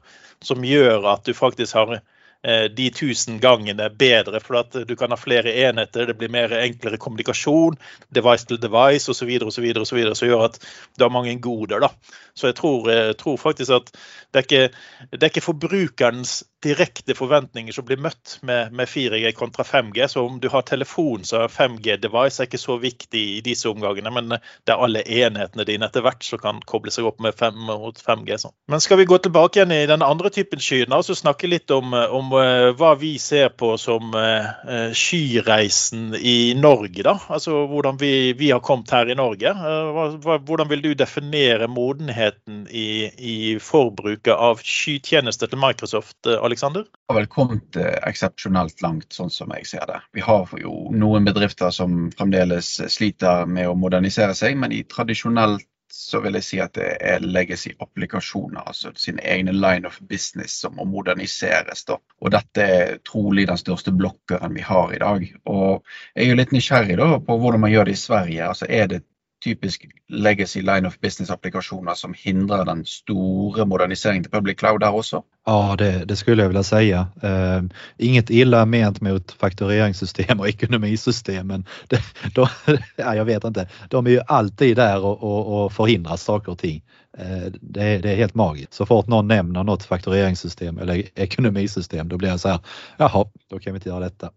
som 0.47 0.65
gjør 0.65 1.11
at 1.11 1.27
du 1.27 1.35
faktisk 1.37 1.77
har 1.77 1.99
Eh, 1.99 2.20
de 2.41 2.87
tusen 2.97 3.37
gangene 3.37 3.91
bedre, 4.01 4.41
for 4.41 4.63
at 4.63 4.77
du 4.89 4.95
kan 4.97 5.13
ha 5.13 5.19
flere 5.21 5.53
enheter, 5.67 6.07
det 6.09 6.15
blir 6.17 6.33
mer 6.33 6.55
enklere 6.57 6.97
kommunikasjon, 6.97 7.77
device 8.17 8.49
to 8.49 8.57
device 8.57 9.13
osv., 9.13 9.29
osv., 9.45 9.67
osv., 9.83 10.01
som 10.17 10.31
gjør 10.31 10.47
at 10.47 10.57
du 10.97 11.05
har 11.05 11.13
mange 11.13 11.35
goder. 11.43 11.85
da. 11.85 11.91
Så 12.35 12.49
jeg 12.49 12.57
tror, 12.57 12.89
jeg 12.89 13.19
tror 13.21 13.37
faktisk 13.37 13.77
at 13.77 13.93
det 14.33 14.41
er, 14.41 14.47
ikke, 14.47 14.69
det 15.13 15.23
er 15.23 15.33
ikke 15.33 15.45
forbrukerens 15.45 16.41
direkte 16.65 17.15
forventninger 17.17 17.73
som 17.73 17.87
blir 17.89 18.01
møtt 18.01 18.37
med, 18.47 18.73
med 18.77 18.89
4G 18.89 19.33
kontra 19.37 19.65
5G. 19.65 20.07
Så 20.13 20.25
om 20.27 20.41
du 20.41 20.49
har 20.53 20.63
telefon, 20.69 21.25
så 21.25 21.47
5G-device 21.49 22.43
er 22.43 22.49
ikke 22.49 22.61
så 22.61 22.77
viktig 22.81 23.23
i 23.39 23.41
disse 23.45 23.69
omgangene. 23.71 24.13
Men 24.13 24.35
det 24.37 24.75
er 24.75 24.83
alle 24.85 25.03
enhetene 25.05 25.67
dine 25.69 25.89
etter 25.89 26.05
hvert 26.05 26.25
som 26.27 26.43
kan 26.43 26.61
koble 26.69 26.93
seg 26.93 27.09
opp 27.09 27.21
med 27.25 27.37
5, 27.39 27.57
mot 27.71 28.01
5G. 28.05 28.37
Sånn. 28.45 28.55
Men 28.71 28.85
skal 28.85 29.01
vi 29.01 29.09
gå 29.09 29.19
tilbake 29.25 29.61
igjen 29.61 29.75
i 29.75 29.89
den 29.89 30.05
andre 30.05 30.33
typen 30.35 30.61
skyer, 30.63 30.91
og 30.91 31.09
snakke 31.17 31.49
litt 31.51 31.71
om, 31.75 31.95
om 31.95 32.33
uh, 32.37 32.71
hva 32.77 32.93
vi 33.01 33.15
ser 33.21 33.51
på 33.57 33.73
som 33.81 34.13
uh, 34.15 34.93
skyreisen 34.97 36.15
i 36.17 36.53
Norge, 36.59 37.03
da? 37.07 37.17
Altså 37.33 37.65
hvordan 37.71 37.99
vi, 38.01 38.33
vi 38.39 38.53
har 38.53 38.63
kommet 38.65 38.93
her 38.95 39.11
i 39.11 39.17
Norge. 39.19 39.55
Uh, 39.57 40.39
hvordan 40.45 40.69
vil 40.71 40.85
du 40.85 40.93
definere 40.99 41.71
modenheten 41.71 42.67
i, 42.69 43.09
i 43.17 43.37
forbruket 43.63 44.35
av 44.37 44.61
skytjenester 44.65 45.51
til 45.51 45.63
Microsoft? 45.63 46.19
Alexander? 46.27 46.50
Vi 46.91 47.13
har 47.13 47.19
vel 47.21 47.31
kommet 47.31 47.77
eh, 47.77 47.97
eksepsjonelt 48.09 48.83
langt, 48.85 49.11
sånn 49.15 49.33
som 49.33 49.53
jeg 49.57 49.69
ser 49.69 49.87
det. 49.91 50.01
Vi 50.17 50.25
har 50.25 50.51
jo 50.61 50.75
noen 50.93 51.29
bedrifter 51.29 51.75
som 51.75 52.09
fremdeles 52.17 52.77
sliter 52.93 53.47
med 53.47 53.71
å 53.71 53.77
modernisere 53.79 54.37
seg, 54.39 54.59
men 54.59 54.75
i 54.75 54.85
tradisjonelt 54.89 55.67
så 55.93 56.21
vil 56.23 56.37
jeg 56.39 56.47
si 56.47 56.59
at 56.63 56.75
det 56.79 56.89
er 57.03 57.25
legacy-applikasjoner, 57.25 58.63
altså 58.63 58.93
sin 58.99 59.19
egne 59.19 59.53
line 59.57 59.89
of 59.89 59.99
business 60.11 60.55
som 60.63 60.77
må 60.79 60.87
moderniseres. 60.89 61.85
Da. 61.89 61.99
Og 62.23 62.33
dette 62.35 62.67
er 62.77 62.99
trolig 63.07 63.49
den 63.51 63.59
største 63.59 63.93
blokkeren 63.95 64.55
vi 64.55 64.65
har 64.67 64.95
i 64.95 65.01
dag. 65.03 65.27
Og 65.51 65.83
jeg 66.15 66.25
er 66.25 66.31
jo 66.31 66.39
litt 66.39 66.55
nysgjerrig 66.55 66.99
da 67.01 67.09
på 67.27 67.39
hvordan 67.43 67.65
man 67.65 67.75
gjør 67.75 67.91
det 67.91 67.97
i 67.99 68.03
Sverige. 68.05 68.49
Altså 68.53 68.71
Er 68.71 68.91
det 68.93 69.03
typisk 69.41 69.87
legacy 70.09 70.63
line 70.63 70.87
of 70.87 71.01
business-applikasjoner 71.01 71.95
som 71.95 72.15
hindrer 72.17 72.65
den 72.65 72.85
store 72.85 73.67
moderniseringen 73.67 74.25
til 74.25 74.31
public 74.31 74.59
cloud 74.59 74.81
der 74.81 74.93
også? 74.93 75.23
Ja, 75.47 75.77
det, 75.79 76.09
det 76.09 76.19
skulle 76.19 76.43
jeg 76.43 76.49
vilja 76.49 76.63
säga. 76.63 77.07
Uh, 77.25 77.71
inget 77.99 78.31
illa 78.31 78.65
ment 78.65 79.01
mot 79.01 79.33
faktureringssystem 79.33 80.41
och 80.41 80.49
ekonomisystem, 80.49 81.47
men 81.47 81.65
det, 81.89 82.01
de, 82.35 82.47
ja, 82.97 83.15
jag 83.15 83.25
vet 83.25 83.45
inte. 83.45 83.69
De 83.89 84.07
är 84.07 84.11
ju 84.11 84.21
alltid 84.27 84.77
där 84.77 85.05
och, 85.05 85.23
och, 85.23 85.65
och 85.65 85.73
förhindrar 85.73 86.17
saker 86.17 86.53
och 86.53 86.59
ting. 86.59 86.83
Uh, 87.19 87.53
det, 87.61 87.99
det, 87.99 88.11
är 88.11 88.17
helt 88.17 88.35
magiskt. 88.35 88.75
Så 88.75 88.87
fort 88.87 89.07
någon 89.07 89.29
nämner 89.29 89.65
något 89.65 89.83
faktureringssystem 89.83 90.79
eller 90.79 91.05
ekonomisystem, 91.15 92.09
då 92.09 92.17
blir 92.17 92.29
jag 92.29 92.41
så 92.41 92.49
här, 92.49 92.61
jaha, 92.97 93.25
då 93.51 93.59
kan 93.59 93.73
vi 93.73 93.77
inte 93.77 93.89
göra 93.89 94.01
detta. 94.01 94.31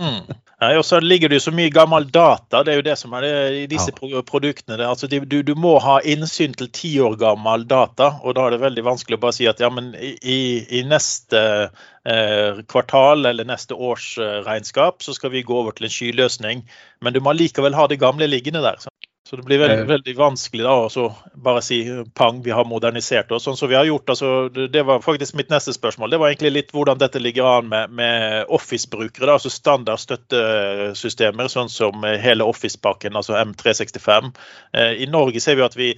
Mm. 0.00 0.22
Ja, 0.62 0.76
og 0.78 0.84
så 0.86 1.00
ligger 1.02 1.26
det 1.28 1.40
jo 1.40 1.42
så 1.48 1.52
mye 1.54 1.70
gammel 1.74 2.04
data. 2.14 2.60
Det 2.62 2.70
er 2.70 2.76
jo 2.78 2.84
det 2.86 2.94
som 3.00 3.14
er 3.18 3.24
det, 3.24 3.30
i 3.58 3.62
disse 3.66 3.90
ja. 3.90 4.20
produktene. 4.22 4.76
Det, 4.78 4.86
altså, 4.86 5.08
du, 5.10 5.40
du, 5.42 5.54
må 5.58 5.72
ha 5.82 5.96
innsyn 6.06 6.54
til 6.54 6.68
ti 6.70 6.92
år 7.02 7.16
gammel 7.18 7.64
data, 7.66 8.12
og 8.22 8.36
da 8.38 8.44
er 8.46 8.54
det 8.54 8.60
veldig 8.62 8.84
vanskelig 8.86 9.18
å 9.18 9.22
bare 9.24 9.36
si 9.40 9.48
at 9.50 9.62
ja, 9.62 9.72
men 9.74 9.90
i, 9.98 10.38
i 10.70 10.84
neste 10.86 11.42
eh, 11.66 12.62
kvartal 12.70 13.26
eller 13.32 13.48
neste 13.48 13.74
års 13.74 14.12
eh, 14.22 14.38
regnskap 14.46 15.02
så 15.02 15.16
skal 15.18 15.34
vi 15.34 15.42
gå 15.48 15.56
over 15.64 15.74
til 15.74 15.88
en 15.88 15.96
skyløsning. 15.96 16.62
Men 17.02 17.16
du 17.16 17.18
må 17.26 17.34
likevel 17.34 17.74
ha 17.74 17.88
det 17.90 17.98
gamle 17.98 18.30
liggende 18.30 18.62
der. 18.62 18.78
Så. 18.78 18.94
Så 19.28 19.36
det 19.36 19.42
blir 19.46 19.58
veldig, 19.58 19.78
eh. 19.78 19.86
veldig 19.86 20.12
vanskelig 20.18 20.64
da 20.66 20.72
å 20.82 21.04
bare 21.44 21.62
si 21.62 21.78
pang, 22.18 22.40
vi 22.42 22.50
har 22.50 22.66
modernisert 22.66 23.30
oss. 23.32 23.44
Sånn 23.46 23.56
som 23.56 23.70
vi 23.70 23.76
har 23.78 23.86
gjort, 23.86 24.10
altså, 24.10 24.48
Det 24.50 24.82
var 24.82 25.04
faktisk 25.04 25.36
mitt 25.38 25.52
neste 25.52 25.72
spørsmål. 25.72 26.10
Det 26.10 26.18
var 26.18 26.32
egentlig 26.32 26.52
litt 26.52 26.74
hvordan 26.74 26.98
dette 26.98 27.22
ligger 27.22 27.46
an 27.58 27.68
med, 27.70 27.90
med 27.90 28.50
Office-brukere. 28.50 29.32
altså 29.32 29.50
Standard 29.50 30.02
støttesystemer, 30.02 31.48
sånn 31.48 31.70
som 31.70 32.02
hele 32.02 32.44
Office-pakken, 32.44 33.16
altså 33.16 33.38
M365. 33.38 34.34
Eh, 34.74 34.92
I 35.06 35.06
Norge 35.06 35.40
ser 35.40 35.56
vi 35.56 35.66
at 35.68 35.78
vi, 35.78 35.92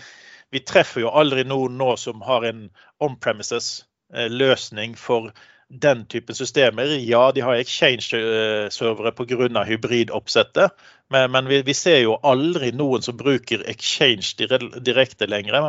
vi 0.52 0.60
treffer 0.60 1.06
jo 1.06 1.16
aldri 1.16 1.46
noen 1.48 1.80
nå 1.80 1.96
som 1.96 2.20
har 2.28 2.44
en 2.44 2.68
on-premises 3.00 3.86
eh, 4.12 4.28
løsning 4.28 4.98
for 5.00 5.32
den 5.68 6.06
typen 6.06 6.34
systemer. 6.34 6.84
Ja, 6.84 7.32
de 7.34 7.40
har 7.40 7.54
exchange-servere 7.54 9.12
pga. 9.12 9.64
hybridoppsettet, 9.64 10.70
men, 11.10 11.30
men 11.30 11.46
vi, 11.46 11.62
vi, 11.62 11.74
ser 11.74 11.98
jo 11.98 12.16
aldri 12.22 12.72
noen 12.72 13.02
som 13.02 13.16
bruker 13.16 13.64
exchange 13.68 14.34
direkte 14.80 15.26
lenger. 15.26 15.60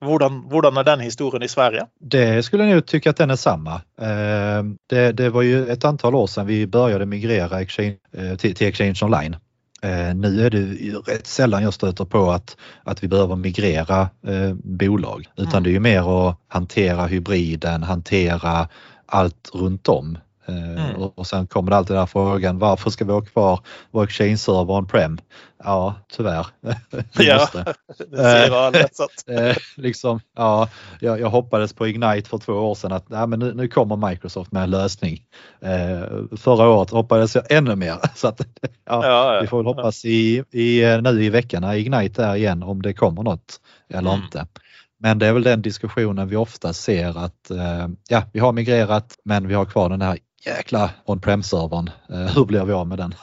Hvordan, 0.00 0.42
hvordan, 0.50 0.76
er 0.76 0.82
den 0.82 1.00
historien 1.00 1.42
i 1.42 1.48
Sverige? 1.48 1.86
Det 2.00 2.44
skulle 2.44 2.64
en 2.64 2.70
jo 2.70 2.80
tycka 2.80 3.10
att 3.10 3.16
den 3.16 3.30
är 3.30 3.36
samma. 3.36 3.74
Eh, 4.00 4.62
det, 4.88 5.12
det 5.12 5.30
var 5.30 5.42
ju 5.42 5.66
ett 5.68 5.84
antal 5.84 6.14
år 6.14 6.26
sedan 6.26 6.46
vi 6.46 6.66
började 6.66 7.06
migrera 7.06 7.60
exchange, 7.60 7.98
eh, 8.16 8.36
till, 8.36 8.54
till 8.54 8.66
Exchange 8.66 8.98
Online. 9.02 9.36
Eh, 9.82 10.14
nu 10.14 10.46
är 10.46 10.50
det 10.50 10.62
rätt 11.12 11.26
sällan 11.26 11.62
jag 11.62 11.74
stöter 11.74 12.04
på 12.04 12.30
att, 12.30 12.56
att 12.84 13.02
vi 13.02 13.08
behöver 13.08 13.36
migrera 13.36 14.00
eh, 14.26 14.54
bolag 14.54 15.26
utan 15.36 15.52
mm. 15.52 15.62
det 15.62 15.70
är 15.70 15.72
ju 15.72 15.80
mer 15.80 16.28
att 16.28 16.38
hantera 16.48 17.06
hybriden, 17.06 17.82
hantera 17.82 18.68
allt 19.12 19.50
runt 19.54 19.88
om. 19.88 20.18
Eh, 20.46 20.84
mm. 20.84 20.96
Och, 20.96 21.26
sen 21.26 21.46
kommer 21.46 21.70
det 21.70 21.76
alltid 21.76 21.94
den 21.94 22.00
här 22.00 22.06
frågan, 22.06 22.58
varför 22.58 22.90
ska 22.90 23.04
vi 23.04 23.12
ha 23.12 23.20
kvar 23.20 23.60
vår 23.90 24.04
Exchange-server 24.04 24.74
on-prem? 24.74 25.18
Ja, 25.64 25.94
tyvärr. 26.16 26.46
ja, 27.18 27.48
det 28.70 28.88
alla. 29.28 29.48
eh, 29.50 29.56
liksom, 29.76 30.20
ja, 30.36 30.68
jag, 31.00 31.20
jag, 31.20 31.30
hoppades 31.30 31.72
på 31.72 31.88
Ignite 31.88 32.28
för 32.28 32.38
två 32.38 32.52
år 32.52 32.74
sedan 32.74 32.92
att 32.92 33.06
ja, 33.08 33.26
men 33.26 33.38
nu, 33.38 33.54
nu 33.54 33.68
kommer 33.68 34.08
Microsoft 34.08 34.52
med 34.52 34.62
en 34.62 34.70
lösning. 34.70 35.24
Eh, 35.60 36.02
förra 36.36 36.68
året 36.68 36.90
hoppades 36.90 37.34
jag 37.34 37.52
ännu 37.52 37.76
mer. 37.76 37.96
Så 38.14 38.28
att, 38.28 38.40
ja, 38.84 39.06
ja, 39.06 39.40
vi 39.40 39.46
får 39.46 39.56
väl 39.56 39.66
hoppas 39.66 40.04
i, 40.04 40.44
i, 40.50 41.00
nu 41.02 41.24
i 41.24 41.30
veckan 41.30 41.62
när 41.62 41.74
Ignite 41.74 42.24
är 42.24 42.36
igen 42.36 42.62
om 42.62 42.82
det 42.82 42.94
kommer 42.94 43.22
något 43.22 43.60
eller 43.88 44.10
mm. 44.10 44.22
inte. 44.24 44.46
Men 45.02 45.18
det 45.18 45.26
är 45.26 45.32
väl 45.32 45.42
den 45.42 45.62
diskussionen 45.62 46.28
vi 46.28 46.36
ofta 46.36 46.72
ser 46.72 47.18
att 47.24 47.50
ja, 48.08 48.22
vi 48.32 48.40
har 48.40 48.52
migrerat 48.52 49.18
men 49.24 49.48
vi 49.48 49.54
har 49.54 49.64
kvar 49.64 49.88
den 49.88 50.02
här 50.02 50.18
jäkla 50.46 50.90
on-prem-servern. 51.04 51.90
Eh, 52.10 52.34
hur 52.34 52.44
blir 52.44 52.64
vi 52.64 52.72
av 52.72 52.88
med 52.88 52.98
den? 52.98 53.14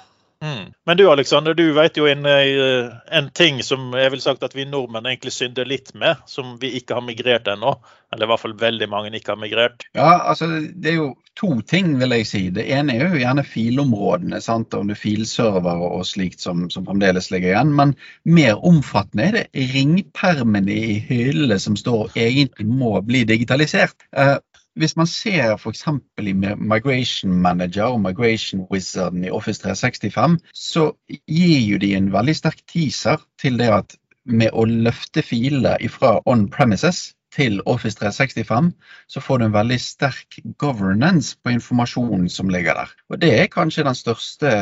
Mm. 0.43 0.73
Men 0.85 0.97
du 0.97 1.09
Alexander, 1.11 1.53
du 1.53 1.73
vet 1.73 1.97
jo 1.97 2.07
en, 2.07 2.25
eh, 2.25 2.91
en, 3.11 3.29
ting 3.29 3.63
som 3.63 3.93
jeg 3.93 4.11
vil 4.11 4.21
sagt 4.21 4.43
at 4.43 4.55
vi 4.55 4.65
nordmenn 4.65 5.05
egentlig 5.05 5.33
synder 5.35 5.67
litt 5.67 5.91
med, 5.93 6.15
som 6.25 6.55
vi 6.61 6.71
ikke 6.79 6.95
har 6.95 7.03
migrert 7.03 7.47
ennå. 7.47 7.73
Eller 8.13 8.25
i 8.25 8.29
hvert 8.31 8.39
fall 8.39 8.55
veldig 8.55 8.87
mange 8.89 9.11
ikke 9.17 9.35
har 9.35 9.41
migrert. 9.41 9.83
Ja, 9.93 10.21
altså 10.31 10.47
Det 10.47 10.93
er 10.93 10.95
jo 10.95 11.09
to 11.39 11.49
ting, 11.67 11.93
vil 11.99 12.13
jeg 12.17 12.27
si. 12.27 12.41
Det 12.53 12.65
ene 12.75 12.95
er 12.95 13.05
jo 13.05 13.21
gjerne 13.21 13.45
filområdene. 13.47 14.41
sant, 14.43 14.73
Om 14.73 14.89
det 14.89 14.97
er 14.97 15.03
filserver 15.03 15.85
og 15.87 16.05
slikt 16.05 16.43
som, 16.43 16.67
som 16.69 16.85
fremdeles 16.85 17.31
ligger 17.31 17.53
igjen. 17.53 17.73
Men 17.75 17.95
mer 18.25 18.59
omfattende 18.65 19.29
er 19.29 19.37
det 19.37 19.69
ringpermene 19.73 20.75
i 20.75 20.99
hyllene 21.07 21.59
som 21.59 21.77
står 21.79 22.11
egentlig 22.19 22.67
må 22.67 22.99
bli 23.01 23.23
digitalisert. 23.23 23.95
Eh, 24.11 24.37
hvis 24.79 24.95
man 24.95 25.07
ser 25.07 25.55
f.eks. 25.57 25.85
i 26.21 26.33
Migration 26.33 27.31
Manager 27.41 27.95
og 27.95 28.01
Migration 28.01 28.65
Wizarden 28.71 29.25
i 29.25 29.31
Office 29.31 29.61
365, 29.63 30.37
så 30.53 30.91
gir 31.27 31.59
jo 31.65 31.79
de 31.81 31.95
en 31.97 32.11
veldig 32.13 32.35
sterk 32.35 32.61
teaser 32.71 33.19
til 33.41 33.59
det 33.59 33.71
at 33.73 33.97
med 34.29 34.53
å 34.53 34.65
løfte 34.69 35.23
filer 35.25 35.81
fra 35.89 36.19
on 36.29 36.47
premises 36.53 37.09
til 37.35 37.61
Office 37.65 37.99
365, 37.99 38.71
så 39.07 39.21
får 39.21 39.39
du 39.39 39.45
en 39.45 39.55
veldig 39.55 39.79
sterk 39.81 40.39
governance 40.57 41.37
på 41.43 41.53
informasjonen 41.53 42.29
som 42.29 42.49
ligger 42.49 42.77
der. 42.81 42.93
Og 43.09 43.21
Det 43.21 43.31
er 43.39 43.53
kanskje 43.53 43.85
den 43.85 43.97
største 43.97 44.53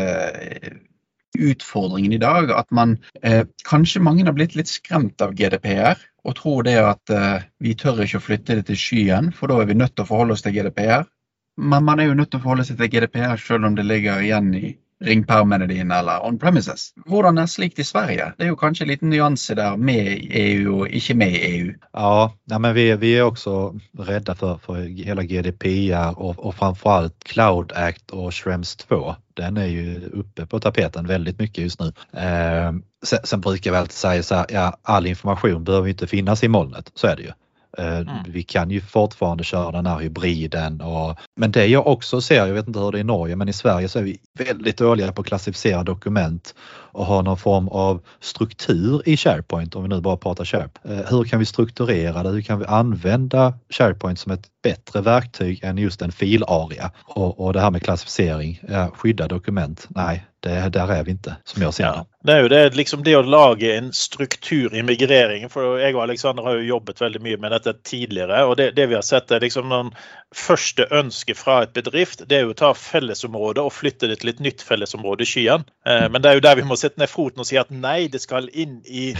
utfordringen 1.37 2.13
i 2.13 2.21
dag. 2.21 2.51
At 2.51 2.71
man 2.71 2.97
eh, 3.23 3.45
Kanskje 3.67 4.01
mange 4.03 4.25
har 4.25 4.35
blitt 4.35 4.55
litt 4.55 4.71
skremt 4.71 5.21
av 5.21 5.35
GDPR 5.37 5.99
og 6.27 6.35
tror 6.39 6.65
det 6.67 6.77
at 6.81 7.13
eh, 7.13 7.45
vi 7.63 7.75
tør 7.77 8.03
ikke 8.03 8.19
å 8.19 8.25
flytte 8.25 8.59
det 8.59 8.67
til 8.69 8.79
skyen, 8.79 9.31
for 9.31 9.51
da 9.51 9.61
er 9.61 9.69
vi 9.69 9.77
nødt 9.77 9.95
til 9.95 10.03
å 10.03 10.09
forholde 10.09 10.35
oss 10.35 10.43
til 10.45 10.55
GDPR. 10.57 11.07
Men 11.57 11.85
man 11.87 11.99
er 11.99 12.09
jo 12.09 12.17
nødt 12.17 12.31
til 12.31 12.41
å 12.41 12.43
forholde 12.43 12.67
seg 12.67 12.79
til 12.81 12.91
GDPR 12.93 13.39
selv 13.41 13.69
om 13.69 13.77
det 13.77 13.87
ligger 13.87 14.21
igjen 14.21 14.51
i 14.57 14.75
ringpermene 15.05 15.67
dine 15.67 15.95
eller 15.95 16.25
on 16.25 16.39
premises. 16.39 16.93
Hvordan 17.05 17.37
er 17.37 17.45
slikt 17.45 17.79
i 17.79 17.83
Sverige? 17.83 18.31
Det 18.37 18.45
er 18.45 18.51
jo 18.51 18.57
kanskje 18.59 18.85
en 18.85 18.91
liten 18.91 19.09
nyanse 19.09 19.55
der 19.55 19.75
med 19.75 20.25
EU 20.29 20.81
og 20.81 20.89
ikke 20.89 21.13
med 21.13 21.37
EU. 21.41 21.73
Ja, 21.93 22.31
ja 22.49 22.59
men 22.59 22.75
vi, 22.75 22.95
vi 22.95 23.17
är 23.17 23.21
också 23.21 23.79
for 23.95 24.03
hele 24.03 24.35
för 24.35 25.03
hela 25.05 25.23
GDPR 25.23 26.19
og 26.19 26.55
framfor 26.55 26.91
alt 26.91 27.15
Cloud 27.25 27.71
Act 27.75 28.11
og 28.11 28.33
Shrems 28.33 28.75
2. 28.75 29.15
Den 29.37 29.57
er 29.57 29.65
jo 29.65 30.19
oppe 30.19 30.45
på 30.45 30.59
tapeten 30.59 31.07
veldig 31.07 31.35
mye 31.39 31.63
just 31.63 31.79
nu. 31.79 31.91
Eh, 32.13 32.73
sen, 33.03 33.19
sen, 33.23 33.41
brukar 33.41 33.71
vi 33.71 33.77
alltid 33.77 34.25
så 34.25 34.35
här, 34.35 34.45
ja, 34.49 34.77
all 34.83 35.07
information 35.07 35.63
behöver 35.63 35.87
inte 35.87 36.07
finnas 36.07 36.43
i 36.43 36.47
molnet, 36.47 36.91
så 36.95 37.07
är 37.07 37.15
det 37.15 37.23
ju. 37.23 37.31
Eh, 37.77 37.97
mm. 37.97 38.15
Vi 38.27 38.43
kan 38.43 38.71
ju 38.71 38.81
fortfarande 38.81 39.43
köra 39.43 39.71
den 39.71 39.85
här 39.85 39.99
hybriden. 39.99 40.81
Och, 40.81 41.17
men 41.35 41.51
det 41.51 41.65
jag 41.65 41.87
också 41.87 42.21
ser, 42.21 42.45
jag 42.45 42.53
vet 42.53 42.67
inte 42.67 42.79
hur 42.79 42.91
det 42.91 42.97
är 42.97 42.99
i 42.99 43.03
Norge, 43.03 43.35
men 43.35 43.49
i 43.49 43.53
Sverige 43.53 43.89
så 43.89 43.99
är 43.99 44.03
vi 44.03 44.19
väldigt 44.39 44.77
dåliga 44.77 45.11
på 45.11 45.21
att 45.21 45.27
klassificera 45.27 45.83
dokument 45.83 46.55
och 46.91 47.05
ha 47.05 47.21
någon 47.21 47.37
form 47.37 47.67
av 47.67 48.01
struktur 48.19 49.01
i 49.05 49.17
SharePoint 49.17 49.75
om 49.75 49.83
vi 49.83 49.89
nu 49.89 50.01
bara 50.01 50.17
pratar 50.17 50.45
SharePoint. 50.45 50.99
Eh, 50.99 51.11
hur 51.11 51.23
kan 51.23 51.39
vi 51.39 51.45
strukturera 51.45 52.23
det? 52.23 52.29
Hur 52.29 52.41
kan 52.41 52.59
vi 52.59 52.65
använda 52.65 53.53
SharePoint 53.69 54.19
som 54.19 54.31
ett 54.31 54.47
bättre 54.63 55.01
verktyg 55.01 55.63
än 55.63 55.77
just 55.77 56.01
en 56.01 56.11
filaria? 56.11 56.91
Och, 57.03 57.39
och 57.39 57.53
det 57.53 57.61
här 57.61 57.71
med 57.71 57.83
klassificering, 57.83 58.61
skydda 58.93 59.27
dokument, 59.27 59.87
nej, 59.89 60.25
det, 60.47 60.59
der 60.75 60.93
er 60.95 61.03
vi 61.05 61.17
ikke, 61.17 61.37
som 61.45 61.65
ser 61.71 61.83
det. 61.83 62.05
Ja, 62.05 62.05
det 62.27 62.33
er 62.33 62.41
jo 62.43 62.49
det, 62.51 62.61
liksom 62.75 63.03
det 63.05 63.13
å 63.15 63.23
lage 63.23 63.69
en 63.77 63.91
struktur 63.95 64.73
i 64.75 64.83
migreringen. 64.83 65.51
For 65.51 65.77
jeg 65.79 65.95
og 65.95 66.03
Alexander 66.03 66.43
har 66.47 66.57
jo 66.57 66.65
jobbet 66.73 66.99
veldig 66.99 67.21
mye 67.23 67.39
med 67.39 67.53
dette 67.55 67.75
tidligere. 67.87 68.41
og 68.49 68.57
Det, 68.59 68.71
det 68.75 68.87
vi 68.91 68.97
har 68.97 69.05
sett 69.05 69.31
er 69.31 69.43
liksom 69.43 69.69
noen 69.71 69.93
første 70.35 70.87
ønske 70.91 71.37
fra 71.37 71.61
et 71.63 71.73
bedrift, 71.75 72.25
det 72.27 72.39
er 72.39 72.47
jo 72.47 72.55
å 72.55 72.57
ta 72.59 72.73
fellesområdet 72.75 73.63
og 73.63 73.71
flytte 73.71 74.09
det 74.11 74.19
til 74.21 74.33
et 74.33 74.41
nytt 74.43 74.65
fellesområde 74.67 75.27
skyen. 75.29 75.63
Eh, 75.87 76.07
men 76.11 76.23
det 76.23 76.31
er 76.31 76.39
jo 76.39 76.43
der 76.47 76.59
vi 76.59 76.65
må 76.67 76.75
sette 76.79 76.99
ned 76.99 77.11
foten 77.11 77.45
og 77.45 77.47
si 77.47 77.59
at 77.61 77.71
nei, 77.71 78.09
det 78.11 78.19
skal 78.23 78.49
inn 78.51 78.81
i 78.83 79.11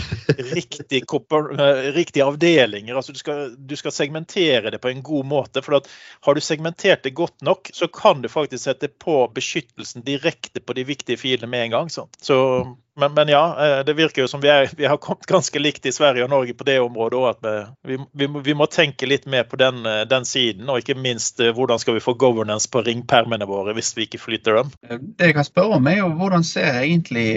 riktige 0.58 1.06
kopper, 1.08 1.54
riktige 1.96 2.28
avdelinger. 2.28 3.00
altså 3.00 3.16
du 3.16 3.22
skal, 3.22 3.56
du 3.56 3.76
skal, 3.80 3.96
segmentere 3.96 4.74
det 4.74 4.82
på 4.84 4.92
en 4.92 5.04
god 5.06 5.26
måte. 5.26 5.64
for 5.64 5.80
at 5.80 5.88
Har 6.28 6.36
du 6.36 6.42
segmentert 6.42 7.04
det 7.04 7.16
godt 7.16 7.42
nok, 7.42 7.72
så 7.74 7.88
kan 7.88 8.22
du 8.22 8.28
faktisk 8.30 8.64
sette 8.64 8.92
på 8.92 9.22
beskyttelsen 9.34 10.04
direkte 10.04 10.60
på 10.60 10.76
de 10.76 10.84
viktige 10.84 11.17
filene 11.18 11.52
med 11.52 11.64
en 11.64 11.72
gang. 11.72 11.92
Så, 11.92 12.08
så 12.22 12.66
men, 13.00 13.14
men, 13.14 13.30
ja, 13.30 13.44
eh, 13.66 13.86
det 13.86 13.94
virker 13.94 14.22
jo 14.22 14.28
som 14.28 14.42
vi, 14.42 14.50
er, 14.50 14.70
vi, 14.78 14.86
har 14.86 14.98
kommet 14.98 15.28
ganske 15.30 15.60
likt 15.60 15.86
i 15.86 15.92
Sverige 15.94 16.26
og 16.26 16.32
Norge 16.34 16.56
på 16.58 16.66
det 16.66 16.80
området 16.82 17.20
òg. 17.20 17.28
At 17.36 17.68
vi, 17.86 17.98
vi, 18.18 18.28
vi, 18.46 18.56
må 18.58 18.66
tenke 18.74 19.06
litt 19.06 19.28
mer 19.30 19.46
på 19.46 19.60
den, 19.62 19.84
eh, 19.86 20.02
den, 20.10 20.26
siden. 20.26 20.66
Og 20.70 20.82
ikke 20.82 20.98
minst 20.98 21.42
eh, 21.44 21.54
hvordan 21.54 21.78
skal 21.82 21.98
vi 21.98 22.02
få 22.02 22.16
governance 22.18 22.70
på 22.74 22.82
ringpermene 22.88 23.46
våre 23.46 23.76
hvis 23.78 23.94
vi 23.98 24.08
ikke 24.08 24.22
flytter 24.24 24.58
dem. 24.58 24.72
Det 24.82 25.30
jeg 25.30 25.36
kan 25.38 25.46
spørre 25.46 25.78
om 25.78 25.90
er 25.92 26.00
jo 26.00 26.10
hvordan 26.18 26.46
ser 26.48 26.80
egentlig 26.82 27.28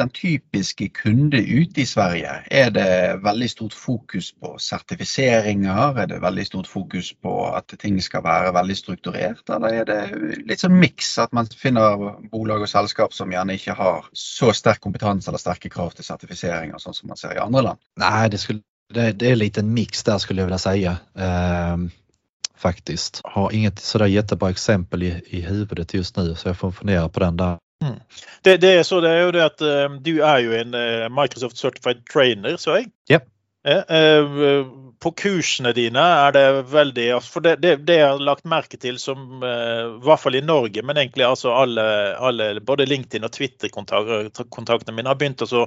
den 0.00 0.12
typiske 0.16 0.88
kunde 0.96 1.42
ut 1.42 1.76
i 1.76 1.86
Sverige? 1.88 2.38
Er 2.48 2.72
det 2.72 2.88
veldig 3.26 3.50
stort 3.52 3.76
fokus 3.76 4.32
på 4.40 4.54
sertifiseringer? 4.62 6.00
Er 6.00 6.08
det 6.08 6.22
veldig 6.24 6.48
stort 6.48 6.70
fokus 6.70 7.12
på 7.20 7.36
at 7.52 7.76
ting 7.82 8.00
skal 8.00 8.24
være 8.24 8.54
veldig 8.56 8.78
strukturert? 8.80 9.44
Eller 9.52 9.82
er 9.82 9.90
det 9.92 10.00
litt 10.48 10.64
sånn 10.64 10.80
miks, 10.80 11.18
at 11.20 11.36
man 11.36 11.50
finner 11.52 12.16
bolag 12.32 12.64
og 12.64 12.72
selskap 12.72 13.12
som 13.12 13.32
gjerne 13.32 13.60
ikke 13.60 13.76
har 13.76 14.08
så 14.16 14.54
sterk 14.56 14.80
kompetanse? 14.80 15.01
Kompetanse 15.02 15.30
eller 15.30 15.38
sterke 15.38 15.70
krav 15.70 15.90
til 15.96 16.04
sertifiseringer, 16.04 16.78
sånn 16.78 16.94
som 16.94 17.08
man 17.08 17.16
ser 17.18 17.34
i 17.34 17.42
andre 17.42 17.62
land? 17.62 17.78
Nej, 17.98 18.30
det, 18.30 18.38
skulle, 18.38 18.60
det, 18.94 19.12
det 19.12 19.30
är 19.30 19.36
lite 19.36 19.60
en 19.60 19.74
mix 19.74 20.04
där 20.04 20.18
skulle 20.18 20.40
jag 20.42 20.46
vilja 20.46 20.58
säga. 20.58 20.96
Eh, 21.18 21.76
faktiskt. 22.56 23.20
Har 23.24 23.52
inget 23.52 23.78
sådär 23.78 24.06
jättebra 24.06 24.50
exempel 24.50 25.02
i, 25.02 25.22
i 25.26 25.40
huvudet 25.40 25.94
just 25.94 26.16
nu 26.16 26.34
så 26.34 26.48
jag 26.48 26.56
får 26.56 26.70
fundera 26.70 27.08
på 27.08 27.20
den 27.20 27.36
där. 27.36 27.58
Mm. 27.84 28.00
Det, 28.42 28.56
det, 28.56 28.72
är 28.72 28.82
så 28.82 29.00
det 29.00 29.10
är 29.10 29.26
ju 29.26 29.32
det 29.32 29.44
att 29.44 29.62
uh, 29.62 30.00
du 30.00 30.22
är 30.22 30.38
ju 30.38 30.56
en 30.56 30.74
uh, 30.74 31.22
Microsoft 31.22 31.56
Certified 31.56 32.06
Trainer, 32.06 32.56
så 32.56 32.70
jag? 32.70 32.86
Ja. 33.06 33.20
Uh, 33.66 34.66
på 35.02 35.10
kursene 35.18 35.72
dine 35.74 36.02
er 36.02 36.34
det 36.34 36.44
veldig 36.70 37.06
For 37.26 37.44
det, 37.44 37.56
det, 37.62 37.74
det 37.88 37.98
jeg 37.98 38.08
har 38.12 38.22
lagt 38.22 38.46
merke 38.48 38.78
til, 38.80 38.98
som 39.02 39.42
eh, 39.42 39.82
i 39.88 40.02
hvert 40.06 40.22
fall 40.22 40.38
i 40.38 40.44
Norge, 40.44 40.84
men 40.86 41.00
egentlig 41.00 41.26
altså 41.26 41.54
alle, 41.56 41.84
alle 42.22 42.52
både 42.62 42.86
LinkedIn 42.86 43.26
og 43.26 43.34
Twitter-kontaktene 43.34 44.94
mine 44.96 45.10
har 45.10 45.18
begynt 45.18 45.42
å 45.46 45.66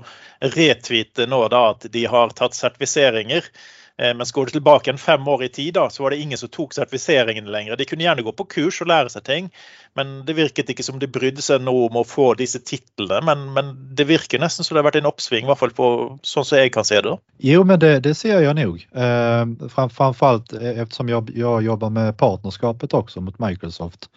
retweete 0.56 1.27
nå 1.27 1.42
da 1.51 1.65
at 1.74 1.89
de 1.92 2.06
har 2.12 2.36
tatt 2.38 2.56
sertifiseringer. 2.58 3.51
Eh, 3.98 4.16
men 4.16 4.25
går 4.34 4.46
du 4.46 4.52
tilbake 4.52 4.92
en 4.92 4.98
fem 4.98 5.28
år 5.28 5.44
i 5.44 5.50
tid, 5.50 5.74
da, 5.74 5.90
så 5.90 6.04
var 6.04 6.12
det 6.12 6.20
ingen 6.24 6.38
som 6.38 6.50
tok 6.52 6.74
sertifiseringene 6.75 7.52
lenger. 7.52 7.78
De 7.80 7.88
kunne 7.88 8.04
gjerne 8.04 8.25
gå 8.25 8.34
på 8.36 8.48
kurs 8.58 8.82
og 8.84 8.90
lære 8.92 9.12
seg 9.14 9.24
ting, 9.28 9.48
men 9.96 10.18
det 10.28 10.36
virket 10.36 10.70
ikke 10.72 10.84
som 10.84 11.00
de 11.00 11.08
brydde 11.08 11.44
seg 11.46 11.64
noe 11.64 11.88
om 11.88 12.02
å 12.02 12.04
få 12.08 12.34
disse 12.40 12.60
titlene. 12.60 13.22
Men, 13.28 13.48
men, 13.56 13.72
det 13.96 14.08
virker 14.10 14.42
nesten 14.42 14.68
som 14.68 14.75
det 14.75 14.84
har 14.84 14.90
vært 14.90 15.00
en 15.00 15.08
oppsving, 15.12 15.46
i 15.46 15.50
hvert 15.52 15.62
fall 15.62 15.75
på 15.78 15.88
sånn 16.28 16.48
som 16.48 16.60
jeg 16.60 16.74
kan 16.75 16.88
se 16.88 17.00
det. 17.06 17.16
Jo, 17.48 17.64
men 17.68 17.80
det, 17.80 17.94
det 18.04 18.16
ser 18.20 18.44
jeg 18.44 18.58
nok. 18.60 18.84
Eh, 18.92 19.70
framfor 19.72 20.28
alt 20.28 20.56
ettersom 20.56 21.06
eftersom 21.06 21.10
jeg 21.12 21.66
jobber 21.66 21.90
med 21.94 22.18
partnerskapet 22.18 22.94
også 22.94 23.24
mot 23.24 23.40
Microsoft 23.40 24.10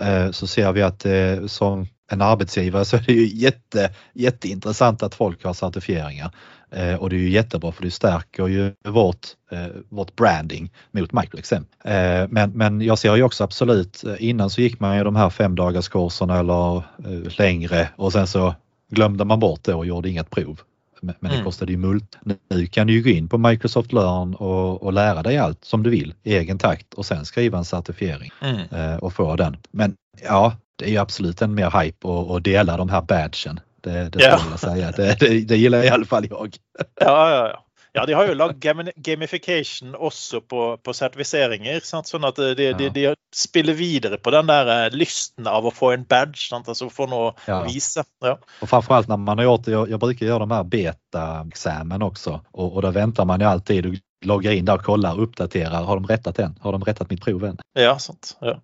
eh, 0.00 0.30
så 0.30 0.46
ser 0.46 0.72
vi 0.76 0.84
at 0.84 1.00
det 1.04 1.18
eh, 1.18 1.46
som 1.48 1.86
en 2.10 2.22
arbetsgivare 2.22 2.84
så 2.84 2.96
är 2.96 3.00
det 3.06 3.12
ju 3.12 3.26
jätte, 3.26 3.90
jätteintressant 4.12 5.02
att 5.02 5.14
folk 5.14 5.44
har 5.44 5.54
certifieringar. 5.54 6.30
Eh, 6.70 6.94
och 6.94 7.10
det 7.10 7.16
är 7.16 7.20
ju 7.20 7.30
jättebra 7.30 7.72
för 7.72 7.82
det 7.82 7.90
stärker 7.90 8.46
ju 8.46 8.72
vårt, 8.88 9.26
eh, 9.50 9.66
vårt 9.88 10.16
branding 10.16 10.70
mot 10.90 11.12
Microexem. 11.12 11.66
Eh, 11.84 12.28
men, 12.28 12.50
men 12.50 12.80
jag 12.80 12.98
ser 12.98 13.16
ju 13.16 13.22
också 13.22 13.44
absolut, 13.44 14.04
eh, 14.04 14.14
innan 14.18 14.50
så 14.50 14.60
gick 14.60 14.80
man 14.80 14.96
ju 14.96 15.04
de 15.04 15.16
här 15.16 15.30
fem 15.30 15.56
eller 15.58 16.76
eh, 16.76 17.38
längre 17.38 17.88
och 17.96 18.12
sen 18.12 18.26
så 18.26 18.54
glömde 18.90 19.24
man 19.24 19.40
bort 19.40 19.64
det 19.64 19.74
och 19.74 19.86
gjorde 19.86 20.08
inget 20.08 20.30
prov. 20.30 20.60
Men, 21.00 21.14
men 21.20 21.30
det 21.30 21.36
Mm. 21.36 21.44
kostade 21.44 21.72
ju 21.72 21.78
mult. 21.78 22.18
Nu 22.50 22.66
kan 22.66 22.86
du 22.86 22.92
ju 22.92 23.02
gå 23.02 23.10
in 23.10 23.28
på 23.28 23.38
Microsoft 23.38 23.92
Learn 23.92 24.34
och, 24.34 24.82
och 24.82 24.92
lära 24.92 25.22
dig 25.22 25.38
allt 25.38 25.64
som 25.64 25.82
du 25.82 25.90
vill 25.90 26.14
i 26.22 26.34
egen 26.36 26.58
takt 26.58 26.94
och 26.94 27.06
sen 27.06 27.24
skriva 27.24 27.58
en 27.58 27.64
certifiering 27.64 28.30
Mm. 28.40 28.60
eh, 28.70 28.96
och 28.96 29.12
få 29.12 29.36
den. 29.36 29.56
Men 29.70 29.94
ja, 30.22 30.56
det 30.76 30.84
är 30.84 30.90
ju 30.90 30.98
absolut 30.98 31.42
en 31.42 31.54
mer 31.54 31.70
hype 31.82 32.08
och, 32.08 32.30
och 32.30 32.42
dela 32.42 32.76
de 32.76 32.88
här 32.88 33.02
badgen. 33.02 33.60
Det, 33.80 34.08
det 34.08 34.22
Ja. 34.22 34.40
jag 34.50 34.60
säga. 34.60 34.92
Det, 34.92 35.20
det, 35.20 35.40
det 35.48 35.56
gillar 35.56 35.84
i 35.84 35.88
alla 35.88 36.04
fall 36.04 36.26
jag. 36.30 36.56
Ja, 37.00 37.30
ja, 37.30 37.48
ja. 37.48 37.64
Ja, 37.92 38.06
de 38.06 38.12
har 38.14 38.28
jo 38.28 38.34
lagd 38.34 38.64
gamification 38.96 39.94
også 39.94 40.40
på, 40.40 40.76
på 40.76 40.92
sertifiseringer. 40.94 41.80
Sant? 41.82 42.06
Sånn 42.06 42.24
at 42.28 42.36
de, 42.36 42.54
de, 42.54 42.84
Ja. 42.84 42.90
de 42.94 43.14
spiller 43.34 43.74
videre 43.74 44.18
på 44.22 44.30
den 44.30 44.46
der 44.46 44.68
eh, 44.86 44.92
lysten 44.94 45.46
av 45.46 45.66
å 45.66 45.72
få 45.74 45.92
en 45.96 46.04
badge. 46.04 46.48
Sant? 46.50 46.68
Altså 46.68 46.90
få 46.90 47.06
noe 47.10 47.32
Ja. 47.46 47.62
å 47.62 47.66
vise. 47.66 48.04
Ja. 48.20 48.38
Och 48.60 48.68
framförallt 48.68 49.08
när 49.08 49.16
man 49.16 49.38
har 49.38 49.44
gjort 49.44 49.64
det, 49.64 49.70
jag, 49.72 49.90
jag 49.90 50.00
brukar 50.00 50.26
göra 50.26 50.38
de 50.38 50.50
här 50.50 50.64
beta-examen 50.64 52.02
också 52.02 52.40
och, 52.52 52.72
och 52.76 52.82
då 52.82 52.90
väntar 52.90 53.24
man 53.24 53.40
ju 53.40 53.46
alltid 53.46 54.00
loggar 54.24 54.52
in 54.52 54.64
där 54.64 54.78
kollar, 54.78 55.20
uppdaterar. 55.20 55.84
Har 55.84 55.96
de 55.96 56.06
rättat 56.06 56.36
den? 56.36 56.56
Har 56.60 56.72
de 56.72 56.84
rättat 56.84 57.10
mitt 57.10 57.24
prov 57.24 57.44
än? 57.44 57.58
Ja, 57.72 57.98
sant. 57.98 58.36
Ja. 58.40 58.60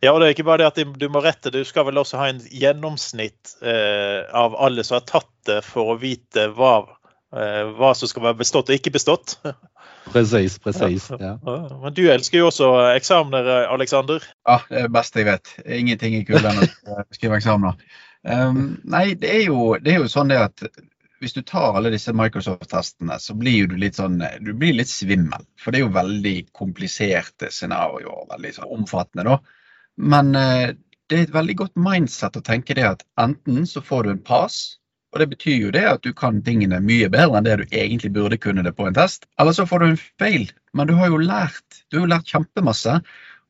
ja, 0.00 0.12
og 0.12 0.20
det 0.20 0.26
er 0.26 0.36
ikke 0.36 0.46
bare 0.48 0.64
det 0.64 0.68
at 0.72 0.98
du 1.00 1.08
må 1.12 1.22
rette, 1.24 1.52
du 1.54 1.62
skal 1.64 1.86
vel 1.88 2.00
også 2.02 2.20
ha 2.20 2.28
en 2.32 2.42
gjennomsnitt 2.50 3.56
eh, 3.62 4.26
av 4.34 4.56
alle 4.56 4.84
som 4.84 4.98
har 4.98 5.06
tatt 5.06 5.32
det, 5.46 5.62
for 5.66 5.94
å 5.94 5.98
vite 6.00 6.48
hva, 6.56 6.74
eh, 7.36 7.62
hva 7.78 7.94
som 7.94 8.10
skal 8.10 8.26
være 8.28 8.40
bestått 8.42 8.72
og 8.72 8.78
ikke 8.78 8.94
bestått. 8.98 9.38
Precis, 10.06 10.58
precis. 10.62 11.08
Ja. 11.10 11.36
Ja, 11.42 11.56
Men 11.82 11.94
du 11.94 12.04
elsker 12.10 12.38
jo 12.38 12.50
også 12.50 12.68
eksamener, 12.94 13.46
Aleksander? 13.74 14.22
Alexander. 14.22 14.26
Ja, 14.46 14.60
det 14.68 14.78
er 14.78 14.86
det 14.86 14.94
beste 14.94 15.22
jeg 15.22 15.30
vet. 15.30 15.54
Ingenting 15.66 16.18
er 16.18 16.26
kulere 16.28 16.52
enn 16.52 16.94
å 16.94 17.06
skrive 17.14 17.40
eksamener. 17.40 17.80
Um, 18.26 18.78
nei, 18.82 19.14
det 19.18 19.30
er, 19.30 19.42
jo, 19.46 19.74
det 19.82 19.92
er 19.92 20.00
jo 20.02 20.10
sånn 20.10 20.30
det 20.32 20.38
at 20.42 20.62
hvis 21.20 21.36
du 21.36 21.42
tar 21.42 21.76
alle 21.78 21.90
disse 21.94 22.12
Microsoft-testene, 22.16 23.18
så 23.22 23.34
blir 23.38 23.68
du 23.70 23.76
litt 23.80 23.96
sånn 23.98 24.18
Du 24.44 24.52
blir 24.52 24.76
litt 24.76 24.90
svimmel. 24.90 25.46
For 25.60 25.72
det 25.72 25.80
er 25.80 25.86
jo 25.86 25.94
veldig 25.94 26.34
kompliserte 26.56 27.50
scenarioer. 27.52 28.26
Veldig 28.34 28.52
sånn 28.58 28.74
omfattende, 28.78 29.24
da. 29.30 29.38
Men 29.96 30.34
eh, 30.36 30.74
det 31.08 31.18
er 31.18 31.28
et 31.28 31.36
veldig 31.36 31.56
godt 31.62 31.78
mindset 31.80 32.36
å 32.36 32.44
tenke 32.44 32.76
det 32.76 32.84
at 32.88 33.06
enten 33.20 33.64
så 33.68 33.80
får 33.84 34.04
du 34.04 34.12
en 34.12 34.24
pass, 34.26 34.78
og 35.14 35.22
det 35.22 35.28
betyr 35.30 35.56
jo 35.56 35.72
det 35.72 35.84
at 35.88 36.02
du 36.04 36.10
kan 36.16 36.42
tingene 36.44 36.82
mye 36.84 37.08
bedre 37.12 37.38
enn 37.38 37.46
det 37.46 37.56
du 37.60 37.64
egentlig 37.70 38.10
burde 38.12 38.40
kunne 38.42 38.64
det 38.66 38.74
på 38.76 38.88
en 38.88 38.96
test. 38.96 39.24
Eller 39.40 39.56
så 39.56 39.64
får 39.68 39.80
du 39.80 39.86
en 39.86 40.00
feil, 40.20 40.50
men 40.76 40.90
du 40.90 40.96
har 40.98 41.08
jo 41.12 41.22
lært. 41.22 41.84
Du 41.88 42.00
har 42.00 42.04
jo 42.04 42.12
lært 42.12 42.32
kjempemasse. 42.34 42.98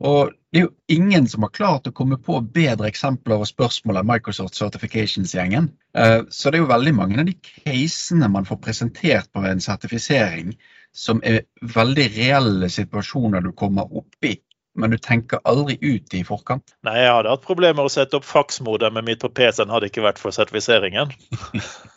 Og 0.05 0.35
det 0.57 0.63
er 0.63 0.71
jo 0.71 0.97
ingen 0.97 1.27
som 1.29 1.45
har 1.45 1.51
klart 1.53 1.89
å 1.91 1.93
komme 1.93 2.17
på 2.17 2.39
bedre 2.41 2.89
eksempler 2.89 3.43
og 3.43 3.49
spørsmål 3.51 3.99
enn 4.01 4.09
Microsoft 4.09 4.57
Certifications-gjengen. 4.57 5.67
Eh, 5.93 6.23
Så 6.33 6.49
det 6.49 6.57
er 6.57 6.63
jo 6.63 6.71
veldig 6.71 6.95
mange 6.97 7.19
av 7.21 7.27
de 7.29 7.35
casene 7.45 8.31
man 8.33 8.49
får 8.49 8.63
presentert 8.65 9.29
på 9.37 9.43
en 9.45 9.61
sertifisering, 9.61 10.55
som 10.97 11.21
er 11.21 11.43
veldig 11.61 12.07
reelle 12.17 12.71
situasjoner 12.73 13.45
du 13.45 13.53
kommer 13.53 13.85
opp 13.85 14.25
i, 14.25 14.39
men 14.81 14.97
du 14.97 14.97
tenker 14.97 15.45
aldri 15.45 15.77
ut 15.83 16.17
i 16.17 16.25
forkant. 16.25 16.73
Nei, 16.89 17.03
jeg 17.03 17.13
hadde 17.13 17.37
hatt 17.37 17.45
problemer 17.45 17.83
med 17.83 17.91
å 17.91 17.93
sette 17.93 18.17
opp 18.17 18.25
faksmodemet 18.25 19.05
mitt 19.05 19.21
på 19.21 19.29
PC-en 19.29 19.77
hadde 19.77 19.93
ikke 19.93 20.09
vært 20.09 20.23
for 20.25 20.33
sertifiseringen. 20.33 21.13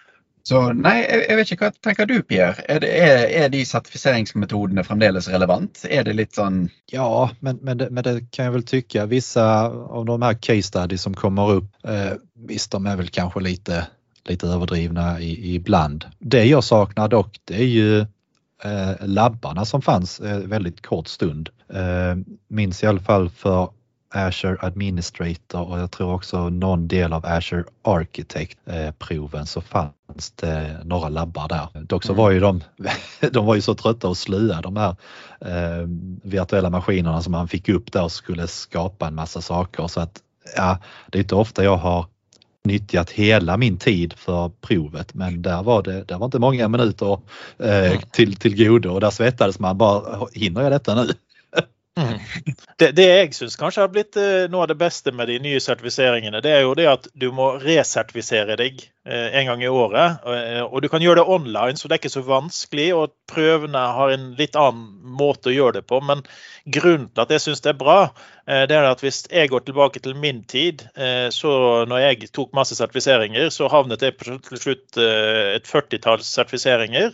Så 0.48 0.62
nei, 0.72 1.02
jeg 1.04 1.36
vet 1.36 1.50
ikke 1.52 1.68
hva 1.68 1.74
tenker 1.84 2.08
du, 2.08 2.22
Pierre? 2.24 2.64
Er, 2.72 2.80
det, 2.80 2.92
er, 2.96 3.24
er 3.36 3.50
de 3.52 3.66
sertifiseringsmetodene 3.68 4.86
fremdeles 4.88 5.28
relevant? 5.28 5.82
Er 5.84 6.06
det 6.08 6.14
litt 6.16 6.38
sånn 6.38 6.70
Ja, 6.94 7.28
men, 7.44 7.60
men, 7.68 7.82
det, 7.82 7.90
men 7.92 8.06
det 8.06 8.14
kan 8.32 8.48
jeg 8.48 8.54
vel 8.56 8.64
tykke. 8.70 9.08
Vissa 9.12 9.48
av 9.68 10.06
de 10.08 10.16
her 10.24 10.38
case 10.40 10.70
studies 10.70 11.04
som 11.04 11.18
kommer 11.20 11.58
opp, 11.58 11.68
eh, 11.84 12.14
visst 12.48 12.72
de 12.72 12.80
er 12.80 13.02
vel 13.02 13.12
kanskje 13.12 13.44
lite, 13.44 13.82
lite 14.30 14.48
överdrivna 14.48 15.18
ibland. 15.20 16.08
Det 16.20 16.46
jeg 16.48 16.64
saknar 16.64 17.12
dock 17.12 17.42
det 17.52 17.60
er 17.66 17.68
ju 17.68 17.90
eh, 18.00 18.94
labbarna 19.04 19.68
som 19.68 19.84
fanns 19.84 20.20
eh, 20.20 20.46
väldigt 20.48 20.80
kort 20.86 21.12
stund. 21.12 21.52
Eh, 21.74 22.16
minns 22.48 22.84
i 22.84 22.88
alla 22.88 23.04
fall 23.04 23.30
för 23.30 23.68
Azure 24.10 24.58
Administrator 24.62 25.70
och 25.70 25.80
jag 25.80 25.92
tror 25.92 26.14
också 26.14 26.50
någon 26.50 26.88
del 26.88 27.14
av 27.14 27.26
Azure 27.26 27.64
Architect 27.84 28.58
eh, 28.66 29.44
så 29.46 29.62
fanns 29.62 30.32
det 30.36 30.78
några 30.84 31.10
labbar 31.10 31.48
där. 31.48 31.84
Dock 31.84 32.04
så 32.04 32.12
Mm. 32.12 32.24
var 32.24 32.32
ju 32.32 32.40
de, 32.40 32.64
de 33.32 33.46
var 33.46 33.56
ju 33.56 33.62
så 33.62 33.76
trötta 33.76 34.08
och 34.08 34.18
slue 34.18 34.62
de 34.62 34.78
här 34.78 34.96
eh, 35.42 35.88
virtuella 36.24 36.70
maskinerna 36.70 37.22
som 37.22 37.32
man 37.32 37.48
fick 37.48 37.70
upp 37.70 37.92
där 37.92 38.04
och 38.04 38.12
skulle 38.12 38.48
skapa 38.48 39.08
en 39.08 39.16
massa 39.16 39.42
saker 39.42 39.88
så 39.88 40.00
att 40.00 40.22
ja, 40.56 40.80
det 41.12 41.18
är 41.18 41.22
inte 41.22 41.36
ofta 41.36 41.64
jag 41.64 41.78
har 41.78 42.06
nyttjat 42.64 43.10
hela 43.10 43.58
min 43.58 43.78
tid 43.78 44.14
för 44.14 44.50
provet 44.62 45.14
men 45.14 45.42
där 45.42 45.64
var 45.64 45.84
det, 45.84 46.04
där 46.04 46.18
var 46.18 46.26
inte 46.26 46.40
många 46.40 46.68
minuter 46.68 47.20
eh, 47.60 48.00
till, 48.12 48.36
till 48.36 48.68
godo 48.68 48.90
och 48.90 49.02
där 49.02 49.10
svettades 49.10 49.60
man 49.60 49.78
bara, 49.78 50.28
hinner 50.34 50.62
jag 50.62 50.72
detta 50.72 50.96
nu? 50.96 51.14
Det, 52.78 52.92
det 52.98 53.06
jeg 53.08 53.34
syns 53.34 53.56
kanskje 53.58 53.82
har 53.82 53.90
blitt 53.94 54.18
eh, 54.22 54.46
noe 54.52 54.66
av 54.66 54.70
det 54.70 54.78
beste 54.80 55.12
med 55.16 55.30
de 55.32 55.38
nye 55.42 55.62
sertifiseringene, 55.64 56.42
det 56.46 56.52
er 56.54 56.62
jo 56.66 56.76
det 56.78 56.86
at 56.92 57.08
du 57.18 57.30
må 57.34 57.48
resertifisere 57.64 58.58
deg 58.60 58.84
eh, 59.08 59.38
en 59.40 59.50
gang 59.50 59.64
i 59.66 59.72
året. 59.72 60.22
eh, 60.30 60.62
Og 60.62 60.84
du 60.86 60.90
kan 60.94 61.02
gjøre 61.02 61.22
det 61.22 61.34
online, 61.38 61.80
så 61.80 61.90
det 61.90 61.98
er 61.98 62.02
ikke 62.04 62.14
så 62.14 62.24
vanskelig. 62.28 62.88
Og 62.98 63.16
prøvene 63.32 63.82
har 63.98 64.14
en 64.14 64.28
litt 64.38 64.58
annen 64.60 64.92
måte 65.18 65.50
å 65.50 65.56
gjøre 65.56 65.80
det 65.80 65.88
på. 65.90 66.00
Men 66.06 66.22
grunnen 66.70 67.10
til 67.10 67.26
at 67.26 67.34
jeg 67.34 67.46
syns 67.48 67.66
det 67.66 67.74
er 67.74 67.82
bra, 67.82 67.98
det 68.48 68.76
er 68.78 68.86
at 68.88 69.02
hvis 69.04 69.26
jeg 69.28 69.50
går 69.52 69.66
tilbake 69.68 70.00
til 70.04 70.14
min 70.16 70.44
tid, 70.48 70.86
så 71.36 71.50
når 71.90 72.00
jeg 72.00 72.30
tok 72.36 72.54
masse 72.56 72.78
sertifiseringer, 72.78 73.50
så 73.52 73.68
havnet 73.72 74.06
jeg 74.06 74.16
til 74.22 74.62
slutt 74.62 75.00
et 75.02 75.68
40-talls 75.68 76.30
sertifiseringer. 76.38 77.12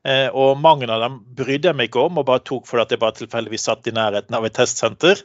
Eh, 0.00 0.28
og 0.32 0.56
mange 0.56 0.86
av 0.88 1.02
dem 1.02 1.18
brydde 1.36 1.68
jeg 1.68 1.76
meg 1.76 1.90
ikke 1.90 2.06
om, 2.06 2.20
og 2.20 2.28
bare 2.28 2.40
tok 2.40 2.64
fordi 2.68 2.86
at 2.86 2.94
jeg 2.94 3.00
bare 3.02 3.18
tilfeldigvis 3.18 3.66
satt 3.68 3.88
i 3.90 3.92
nærheten 3.92 4.36
av 4.36 4.46
et 4.48 4.54
testsenter. 4.56 5.20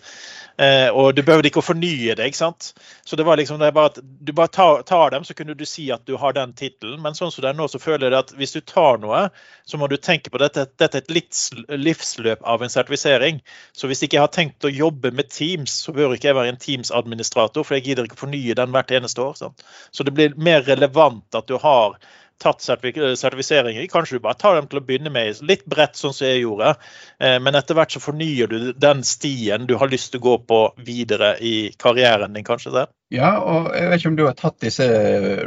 Eh, 0.59 0.89
og 0.91 1.13
du 1.15 1.21
behøvde 1.23 1.47
ikke 1.47 1.61
å 1.61 1.65
fornye 1.65 2.15
det. 2.15 2.27
ikke 2.27 2.41
sant? 2.41 2.73
Så 3.07 3.15
det 3.15 3.23
var 3.27 3.39
liksom 3.39 3.59
det 3.61 3.71
bare 3.75 3.93
at 3.93 3.99
du 4.03 4.33
bare 4.35 4.51
tar, 4.51 4.83
tar 4.87 5.13
dem, 5.15 5.23
så 5.23 5.35
kunne 5.35 5.55
du 5.55 5.63
si 5.67 5.87
at 5.95 6.03
du 6.07 6.17
har 6.19 6.35
den 6.35 6.51
tittelen. 6.59 6.99
Men 7.03 7.15
sånn 7.15 7.31
som 7.31 7.45
det 7.45 7.53
er 7.53 7.59
nå, 7.59 7.67
så 7.71 7.79
føler 7.79 8.09
jeg 8.09 8.19
at 8.19 8.33
hvis 8.35 8.55
du 8.57 8.59
tar 8.67 8.99
noe, 9.03 9.29
så 9.63 9.79
må 9.79 9.87
du 9.91 9.95
tenke 9.95 10.33
på 10.33 10.43
dette. 10.43 10.67
Dette 10.75 10.99
er 10.99 11.05
et 11.05 11.15
livs, 11.15 11.47
livsløp 11.71 12.43
av 12.43 12.63
en 12.63 12.71
sertifisering. 12.71 13.39
Så 13.71 13.87
hvis 13.91 14.03
ikke 14.03 14.19
jeg 14.19 14.25
har 14.25 14.35
tenkt 14.35 14.67
å 14.67 14.73
jobbe 14.73 15.13
med 15.15 15.31
Teams, 15.31 15.79
så 15.85 15.95
bør 15.95 16.17
ikke 16.17 16.33
jeg 16.33 16.39
være 16.39 16.51
en 16.51 16.59
Teams-administrator, 16.59 17.63
for 17.63 17.79
jeg 17.79 17.87
gidder 17.87 18.09
ikke 18.09 18.25
fornye 18.25 18.59
den 18.59 18.75
hvert 18.75 18.91
eneste 18.95 19.23
år. 19.23 19.39
Sant? 19.39 19.65
Så 19.95 20.03
det 20.03 20.15
blir 20.15 20.35
mer 20.35 20.67
relevant 20.67 21.39
at 21.39 21.47
du 21.47 21.55
har 21.63 21.99
tatt 22.41 22.59
sertifik- 22.61 23.15
sertifiseringer. 23.17 23.87
Kanskje 23.91 24.17
du 24.17 24.23
bare 24.25 24.37
tar 24.39 24.55
dem 24.55 24.67
til 24.67 24.79
å 24.79 24.85
begynne 24.85 25.11
med, 25.13 25.39
litt 25.47 25.63
bredt 25.65 25.95
sånn 25.95 26.13
som 26.13 26.27
jeg 26.27 26.41
gjorde. 26.43 26.75
Eh, 27.19 27.39
Men 27.39 27.55
etter 27.55 27.75
hvert 27.77 27.91
så 27.95 28.01
fornyer 28.03 28.47
du 28.51 28.73
den 28.73 29.03
stien 29.03 29.65
du 29.67 29.75
har 29.77 29.87
lyst 29.91 30.11
til 30.11 30.19
å 30.19 30.23
gå 30.25 30.37
på 30.47 30.59
videre 30.85 31.35
i 31.41 31.71
karrieren 31.79 32.33
din, 32.33 32.43
kanskje. 32.43 32.71
det? 32.75 32.85
Ja, 33.11 33.39
og 33.39 33.71
jeg 33.75 33.89
vet 33.89 33.99
ikke 34.01 34.09
om 34.09 34.15
du 34.19 34.25
har 34.25 34.33
tatt 34.33 34.59
disse 34.59 34.85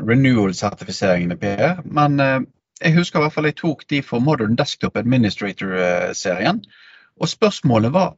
renewal-sertifiseringene, 0.00 1.36
Per. 1.40 1.82
Men 1.84 2.20
eh, 2.20 2.40
jeg 2.80 2.94
husker 2.94 3.18
i 3.18 3.22
hvert 3.26 3.34
fall 3.34 3.44
jeg 3.50 3.56
tok 3.58 3.86
de 3.90 4.02
for 4.02 4.20
Modern 4.20 4.56
Desktop 4.56 4.96
Administrator-serien. 4.96 6.62
Og 7.20 7.28
spørsmålet 7.28 7.92
var 7.92 8.14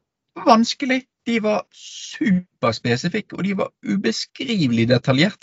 vanskelig. 0.46 1.02
De 1.26 1.36
var 1.44 1.66
superspesifikke, 1.76 3.36
og 3.36 3.44
de 3.44 3.54
var 3.58 3.70
ubeskrivelig 3.84 4.86
detaljert. 4.88 5.42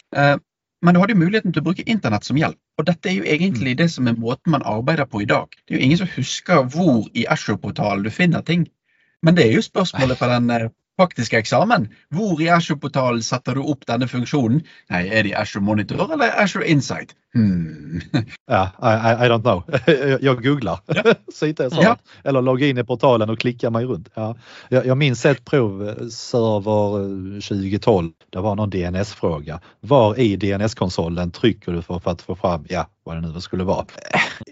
Eh, 0.77 0.85
men 0.85 0.93
du 0.93 0.99
hadde 0.99 1.13
jo 1.13 1.19
muligheten 1.19 1.53
til 1.53 1.61
å 1.61 1.65
bruke 1.65 1.85
internett 1.89 2.25
som 2.25 2.37
hjelp. 2.37 2.59
Og 2.77 2.85
dette 2.85 3.09
er 3.09 3.17
jo 3.17 3.23
egentlig 3.23 3.77
det 3.77 3.89
som 3.91 4.07
er 4.07 4.17
måten 4.17 4.51
man 4.51 4.65
arbeider 4.65 5.05
på 5.05 5.21
i 5.21 5.29
dag. 5.29 5.47
Det 5.65 5.73
er 5.73 5.79
jo 5.79 5.85
ingen 5.85 5.97
som 5.97 6.07
husker 6.15 6.63
hvor 6.63 7.07
i 7.13 7.25
Ashore-portalen 7.25 8.03
du 8.03 8.09
finner 8.09 8.41
ting. 8.41 8.67
Men 9.23 9.35
det 9.35 9.47
er 9.47 9.55
jo 9.55 9.61
spørsmålet 9.61 10.19
på 10.19 10.29
den 10.29 10.51
faktiske 10.97 11.37
eksamen. 11.37 11.87
Hvor 12.13 12.41
i 12.41 12.49
Ashore-portalen 12.49 13.23
setter 13.23 13.57
du 13.57 13.63
opp 13.63 13.85
denne 13.87 14.07
funksjonen? 14.09 14.63
Nei, 14.91 15.05
er 15.07 15.23
det 15.25 15.31
i 15.31 15.37
Ashore 15.37 15.63
Monitor 15.63 16.13
eller 16.13 16.33
Ashore 16.43 16.67
Insight? 16.67 17.15
Hmm. 17.33 18.01
Ja, 18.47 18.69
I, 18.81 19.25
I, 19.25 19.29
don't 19.29 19.41
know. 19.41 19.63
Jag 20.21 20.43
googlar. 20.43 20.79
Så 21.33 21.45
hittar 21.45 21.83
jag. 21.83 21.97
Eller 22.23 22.41
loggar 22.41 22.67
in 22.67 22.77
i 22.77 22.83
portalen 22.83 23.29
och 23.29 23.39
klickar 23.39 23.69
mig 23.69 23.85
runt. 23.85 24.09
Ja. 24.13 24.35
Jag, 24.69 24.85
jag 24.85 24.97
minns 24.97 25.25
ett 25.25 25.45
prov, 25.45 25.89
eh, 25.89 26.07
server 26.07 26.99
eh, 27.35 27.41
2012. 27.41 28.11
Det 28.29 28.39
var 28.39 28.55
någon 28.55 28.69
DNS-fråga. 28.69 29.59
Var 29.79 30.19
i 30.19 30.35
DNS-konsolen 30.35 31.31
trycker 31.31 31.71
du 31.71 31.81
för, 31.81 31.99
för 31.99 32.11
att 32.11 32.21
få 32.21 32.35
fram, 32.35 32.65
ja, 32.69 32.87
vad 33.03 33.15
det 33.15 33.27
nu 33.33 33.41
skulle 33.41 33.63
vara? 33.63 33.85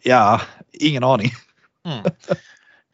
Ja, 0.03 0.41
ingen 0.73 1.03
aning. 1.03 1.31
Mm. 1.85 2.03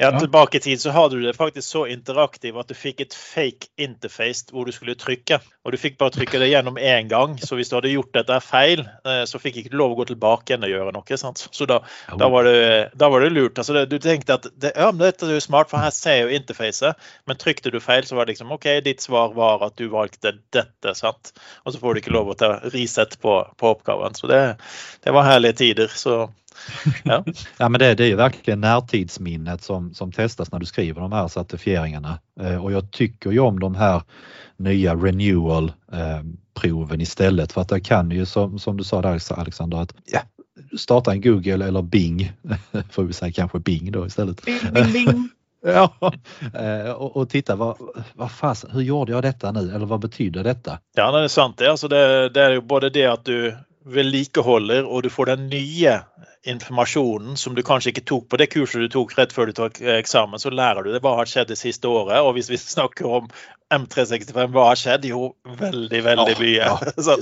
Ja, 0.02 0.10
tilbake 0.18 0.58
i 0.58 0.62
tid 0.64 0.82
så 0.82 0.90
hadde 0.96 1.20
du 1.20 1.26
det 1.28 1.36
faktisk 1.38 1.68
så 1.68 1.84
interaktiv 1.86 2.56
at 2.58 2.72
du 2.72 2.74
fikk 2.74 3.04
et 3.04 3.14
fake 3.14 3.68
interface 3.78 4.50
hvor 4.50 4.66
du 4.66 4.74
skulle 4.74 4.96
trykke. 4.98 5.38
Og 5.62 5.76
du 5.76 5.78
fikk 5.78 6.00
bare 6.02 6.16
trykke 6.16 6.40
det 6.42 6.48
gjennom 6.50 6.80
én 6.82 7.10
gang. 7.12 7.36
Så 7.38 7.54
hvis 7.60 7.70
du 7.70 7.76
hadde 7.78 7.92
gjort 7.92 8.10
dette 8.16 8.40
feil, 8.42 8.82
eh, 9.06 9.22
så 9.30 9.38
fikk 9.38 9.60
ikke 9.62 9.74
du 9.74 9.78
lov 9.78 9.94
å 9.94 10.00
gå 10.00 10.08
tilbake 10.10 10.50
igjen 10.50 10.66
og 10.66 10.74
gjøre 10.74 10.96
noe. 10.96 11.20
Sant? 11.22 11.44
Så 11.54 11.68
da, 11.70 11.84
da, 12.18 12.32
var 12.34 12.50
det, 12.50 12.58
da, 12.98 13.12
var 13.14 13.22
det, 13.22 13.30
lurt. 13.36 13.62
Altså 13.62 13.78
det, 13.78 13.86
du 13.94 14.00
tenkte 14.02 14.40
at 14.40 14.50
det, 14.50 14.74
ja, 14.74 14.90
men 14.90 15.06
dette 15.06 15.30
er 15.30 15.38
jo 15.38 15.46
smart, 15.46 15.70
for 15.70 15.84
her 15.86 15.94
ser 15.94 16.18
jeg 16.18 16.26
jo 16.26 16.42
interfacet. 16.42 17.08
Men 17.30 17.38
trykte 17.38 17.70
du 17.70 17.78
feil, 17.84 18.02
så 18.08 18.18
var 18.18 18.26
det 18.26 18.34
liksom 18.34 18.58
OK, 18.58 18.68
ditt 18.82 19.06
svar 19.06 19.38
var 19.38 19.68
at 19.70 19.78
du 19.78 19.86
valgte 19.94 20.34
dette. 20.50 20.98
sant? 20.98 21.36
Og 21.62 21.76
så 21.76 21.84
får 21.84 21.94
du 21.94 22.02
ikke 22.02 22.18
lov 22.18 22.34
å 22.34 22.40
ta 22.42 22.56
reset 22.74 23.20
på, 23.22 23.38
på 23.54 23.74
oppgaven. 23.76 24.18
Så 24.18 24.34
det, 24.34 24.42
det 25.06 25.14
var 25.14 25.30
herlige 25.30 25.62
tider. 25.62 25.94
så 25.94 26.24
Ja. 27.04 27.24
ja 27.58 27.70
men 27.70 27.80
det, 27.80 27.96
det, 27.96 28.04
är 28.04 28.08
ju 28.08 28.16
verkligen 28.16 28.62
närtidsminnet 28.62 29.64
som, 29.64 29.94
som 29.94 30.12
testas 30.12 30.52
när 30.52 30.60
du 30.60 30.66
skriver 30.66 31.02
de 31.02 31.12
här 31.12 31.28
certifieringarna. 31.28 32.20
Eh, 32.40 32.64
och 32.64 32.72
jag 32.72 32.92
tycker 32.92 33.32
ju 33.32 33.40
om 33.40 33.60
de 33.60 33.76
här 33.76 34.02
nya 34.58 34.96
renewal 34.96 35.74
eh, 35.92 36.22
proven 36.54 37.02
istället 37.02 37.52
för 37.52 37.62
att 37.62 37.70
det 37.70 37.80
kan 37.80 38.12
ju 38.12 38.26
som, 38.26 38.60
som 38.60 38.78
du 38.78 38.84
sa 38.84 39.02
där 39.02 39.40
Alexander 39.40 39.78
att 39.78 39.94
ja, 40.06 40.22
starta 40.78 41.12
en 41.12 41.22
Google 41.22 41.66
eller 41.66 41.82
Bing, 41.82 42.32
får 42.92 43.04
vi 43.04 43.14
säga 43.14 43.32
kanske 43.32 43.60
Bing 43.60 43.92
då 43.92 44.06
istället. 44.06 44.46
Bing, 44.46 44.60
bing, 44.74 44.94
bing. 44.94 45.30
Ja, 45.64 45.94
eh, 46.54 46.92
och, 46.92 47.18
och, 47.18 47.30
titta 47.30 47.56
vad, 47.56 47.78
vad 48.14 48.32
fas, 48.32 48.66
hur 48.72 48.82
gjorde 48.82 49.12
jag 49.12 49.24
detta 49.24 49.52
nu 49.52 49.76
eller 49.76 49.86
vad 49.86 50.00
betyder 50.00 50.44
detta? 50.44 50.80
Ja, 50.96 51.12
det 51.12 51.24
är 51.24 51.28
sant. 51.28 51.58
Det, 51.58 51.72
alltså 51.72 51.88
det, 51.88 52.30
det 52.30 52.42
är 52.42 52.52
ju 52.52 52.62
både 52.62 52.90
det 52.90 53.06
att 53.06 53.26
du 53.26 53.58
vedlikeholder 53.86 54.86
og 54.86 55.04
du 55.04 55.10
får 55.10 55.26
den 55.26 55.48
nye 55.50 56.02
informasjonen 56.44 57.38
som 57.38 57.56
du 57.56 57.62
kanskje 57.66 57.92
ikke 57.92 58.06
tok 58.10 58.28
på 58.32 58.38
det 58.42 58.48
kurset 58.50 58.82
du 58.82 58.90
tok 58.90 59.14
rett 59.18 59.34
før 59.34 59.52
du 59.52 59.56
tok 59.58 59.78
eksamen, 60.00 60.42
så 60.42 60.50
lærer 60.50 60.84
du 60.84 60.92
det. 60.94 61.02
Hva 61.04 61.16
har 61.20 61.30
skjedd 61.30 61.52
det 61.52 61.60
siste 61.60 61.90
året? 61.90 62.18
Og 62.26 62.34
hvis 62.38 62.50
vi 62.50 62.58
snakker 62.58 63.10
om 63.20 63.30
M365, 63.74 64.50
hva 64.56 64.68
har 64.72 64.80
skjedd? 64.80 65.06
Jo, 65.12 65.32
veldig, 65.46 66.02
veldig 66.08 66.38
mye. 66.40 66.56
Ja, 66.58 66.78
ja, 67.12 67.18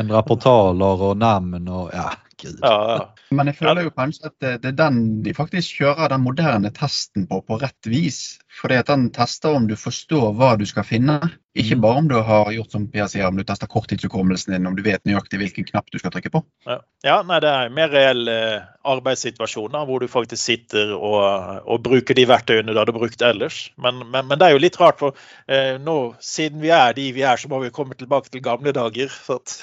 Endre 0.00 0.22
portaler 0.26 1.04
og 1.10 1.18
navn 1.20 1.68
og 1.68 1.92
ja, 1.92 2.08
gud. 2.40 2.56
Ja, 2.62 2.76
ja. 2.96 3.04
Men 3.36 3.52
jeg 3.52 3.60
føler 3.60 3.86
jo 3.86 3.94
kanskje 3.94 4.30
at 4.30 4.36
det, 4.40 4.54
det, 4.64 4.72
er 4.72 4.80
den 4.80 5.02
de 5.26 5.36
faktisk 5.36 5.82
kjører 5.82 6.14
den 6.14 6.24
moderne 6.24 6.72
testen 6.74 7.28
på, 7.28 7.42
på 7.44 7.60
rett 7.60 7.90
vis. 7.90 8.40
Fordi 8.60 8.80
at 8.82 8.90
den 8.90 9.08
tester 9.14 9.56
om 9.56 9.68
du 9.68 9.78
forstår 9.80 10.34
hva 10.36 10.54
du 10.60 10.66
skal 10.68 10.84
finne. 10.86 11.18
Ikke 11.56 11.76
mm. 11.76 11.82
bare 11.84 12.00
om 12.00 12.06
du 12.08 12.14
har 12.24 12.50
gjort 12.52 12.72
som 12.72 12.86
Pia 12.88 13.04
sier, 13.12 13.26
om 13.28 13.36
du 13.36 13.44
tester 13.44 13.68
korttidshukommelsen 13.68 14.54
din, 14.54 14.68
om 14.68 14.76
du 14.76 14.84
vet 14.84 15.02
nøyaktig 15.08 15.40
hvilken 15.40 15.68
knapp 15.68 15.90
du 15.92 15.98
skal 16.00 16.12
trykke 16.14 16.32
på. 16.32 16.44
Ja, 16.68 16.78
ja 17.04 17.18
nei, 17.28 17.40
det 17.44 17.52
er 17.52 17.74
mer 17.76 17.92
reell 17.92 18.24
arbeidssituasjoner 18.28 18.72
arbeidssituasjon 18.82 19.76
hvor 19.88 20.02
du 20.02 20.08
faktisk 20.10 20.42
sitter 20.42 20.92
og, 20.96 21.22
og, 21.66 21.80
bruker 21.84 22.16
de 22.16 22.24
verktøyene 22.28 22.72
du 22.72 22.80
hadde 22.80 22.94
brukt 22.96 23.22
ellers. 23.22 23.72
Men, 23.76 24.02
men, 24.10 24.28
men, 24.28 24.38
det 24.38 24.48
er 24.48 24.56
jo 24.56 24.62
litt 24.62 24.78
rart, 24.80 24.98
for 25.02 25.16
eh, 25.46 25.78
nå, 25.82 26.14
siden 26.22 26.62
vi 26.62 26.72
er 26.74 26.94
de 26.96 27.08
vi 27.14 27.24
er, 27.26 27.36
så 27.36 27.50
må 27.50 27.60
vi 27.62 27.72
komme 27.74 27.96
tilbake 27.98 28.32
til 28.32 28.44
gamle 28.44 28.72
dager. 28.74 29.12
At, 29.34 29.54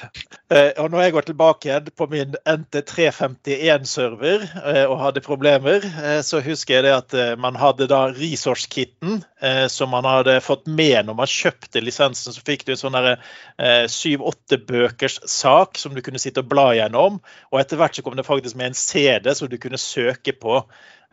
eh, 0.54 0.72
og 0.80 0.92
når 0.94 1.04
jeg 1.04 1.16
går 1.16 1.30
tilbake 1.30 1.70
igjen 1.70 1.92
på 1.98 2.10
min 2.12 2.38
NT351-server 2.44 4.46
eh, 4.46 4.86
og 4.86 5.00
hadde 5.04 5.26
problemer, 5.26 5.86
eh, 6.04 6.22
så 6.26 6.44
husker 6.46 6.80
jeg 6.80 6.88
det 6.88 6.96
at 6.96 7.18
eh, 7.18 7.36
man 7.40 7.60
hadde 7.60 7.90
da 7.92 8.08
resource-kitten 8.80 9.70
som 9.70 9.90
man 9.90 10.06
hadde 10.06 10.42
fått 10.42 10.68
med 10.68 11.06
når 11.08 11.16
man 11.16 11.30
kjøpte 11.30 11.82
lisensen. 11.82 12.34
Så 12.34 12.44
fikk 12.46 12.66
du 12.66 12.74
en 12.74 12.82
sånn 12.82 12.98
syv-åtte 13.90 14.60
bøkers 14.68 15.20
sak 15.30 15.78
som 15.80 15.96
du 15.96 16.02
kunne 16.06 16.20
sitte 16.20 16.44
og 16.44 16.50
bla 16.52 16.72
gjennom. 16.78 17.20
Og 17.52 17.60
etter 17.62 17.80
hvert 17.80 17.96
så 17.96 18.06
kom 18.06 18.18
det 18.18 18.28
faktisk 18.28 18.58
med 18.60 18.72
en 18.72 18.78
CD 18.78 19.34
som 19.36 19.50
du 19.50 19.58
kunne 19.62 19.80
søke 19.80 20.36
på. 20.36 20.64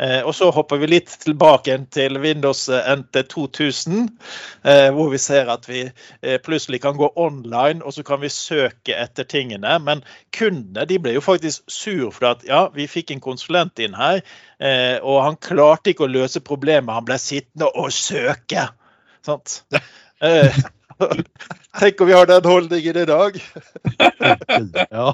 Eh, 0.03 0.21
og 0.29 0.35
så 0.37 0.51
hopper 0.53 0.81
vi 0.83 0.91
litt 0.91 1.09
tilbake 1.23 1.73
til 1.95 2.19
Windows 2.21 2.67
NT 2.69 3.23
2000, 3.33 4.11
eh, 4.69 4.89
hvor 4.93 5.09
vi 5.13 5.21
ser 5.21 5.49
at 5.49 5.65
vi 5.71 5.87
eh, 5.87 6.37
plutselig 6.45 6.83
kan 6.85 6.99
gå 7.01 7.09
online 7.17 7.81
og 7.81 7.97
så 7.97 8.05
kan 8.05 8.21
vi 8.21 8.29
søke 8.33 8.93
etter 8.93 9.25
tingene. 9.25 9.79
Men 9.81 10.05
kundene 10.37 10.85
de 10.89 11.01
ble 11.01 11.17
jo 11.17 11.25
faktisk 11.25 11.65
sur 11.73 12.13
for 12.13 12.35
at 12.35 12.45
ja, 12.49 12.67
vi 12.77 12.89
fikk 12.91 13.15
en 13.15 13.25
konsulent 13.25 13.81
inn 13.81 13.97
her, 13.97 14.21
og 15.05 15.19
han 15.21 15.37
klarte 15.43 15.93
ikke 15.93 16.07
å 16.07 16.13
løse 16.13 16.41
problemet. 16.41 16.95
Han 16.95 17.05
ble 17.09 17.19
sittende 17.21 17.69
og 17.77 17.93
søke. 17.93 18.69
Sant? 19.27 19.63
Tenk 21.77 22.01
om 22.01 22.09
vi 22.09 22.17
har 22.17 22.29
den 22.29 22.49
holdningen 22.49 23.01
i 23.03 23.09
dag. 23.09 23.37
ja. 24.97 25.09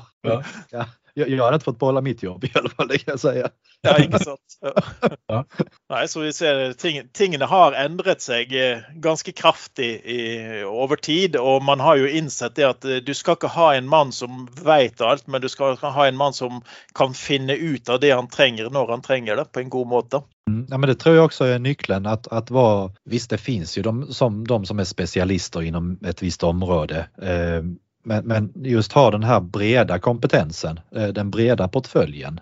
ja 0.70 0.84
jag, 1.14 1.28
jag 1.28 1.44
hade 1.44 1.54
inte 1.54 1.64
fått 1.64 1.78
behålla 1.78 2.00
mitt 2.00 2.22
jobb 2.22 2.44
i 2.44 2.50
alla 2.54 2.68
fall, 2.68 2.88
det 2.88 2.98
kan 2.98 3.12
jag 3.12 3.20
säga. 3.20 3.48
Ja, 3.80 3.98
ikke 3.98 4.18
sant. 4.18 4.40
Ja. 5.26 5.44
Nei, 5.90 6.08
så 6.08 6.20
vi 6.20 6.32
ser 6.32 6.72
ting, 6.72 7.00
Tingene 7.12 7.44
har 7.48 7.72
endret 7.72 8.20
seg 8.22 8.52
eh, 8.52 8.78
ganske 9.00 9.32
kraftig 9.32 9.90
i, 10.04 10.18
over 10.64 10.96
tid. 10.96 11.36
Og 11.36 11.62
man 11.64 11.80
har 11.80 11.96
jo 11.96 12.08
innsett 12.08 12.54
det 12.54 12.66
at 12.68 12.84
eh, 12.84 13.00
du 13.04 13.14
skal 13.16 13.38
ikke 13.38 13.50
ha 13.54 13.72
en 13.74 13.88
mann 13.88 14.12
som 14.12 14.44
vet 14.64 15.00
alt, 15.00 15.26
men 15.26 15.40
du 15.40 15.48
skal 15.48 15.76
ha 15.80 16.06
en 16.06 16.16
mann 16.16 16.36
som 16.36 16.60
kan 16.94 17.14
finne 17.14 17.56
ut 17.56 17.88
av 17.88 18.00
det 18.00 18.12
han 18.12 18.28
trenger 18.28 18.70
når 18.70 18.94
han 18.96 19.02
trenger 19.02 19.36
det, 19.36 19.48
på 19.52 19.60
en 19.60 19.72
god 19.72 19.88
måte. 19.88 20.22
Mm, 20.50 20.66
ja, 20.70 20.78
men 20.78 20.88
det 20.88 20.94
tror 20.94 21.16
jag 21.16 21.24
också 21.24 21.44
är 21.44 21.58
nyckeln 21.58 22.06
att, 22.06 22.28
att 22.28 22.50
vara, 22.50 22.90
visst 23.04 23.30
det 23.30 23.38
finns 23.38 23.78
ju 23.78 23.82
de 23.82 24.06
som, 24.12 24.46
de 24.46 24.66
som 24.66 24.78
är 24.78 24.84
specialister 24.84 25.62
inom 25.62 25.98
ett 26.04 26.22
visst 26.22 26.42
område. 26.42 27.08
Eh, 27.22 27.62
men, 28.02 28.24
men 28.24 28.52
just 28.54 28.92
ha 28.92 29.10
den 29.10 29.22
här 29.22 29.40
breda 29.40 29.98
kompetensen, 29.98 30.80
eh, 30.96 31.08
den 31.08 31.30
breda 31.30 31.68
portföljen 31.68 32.40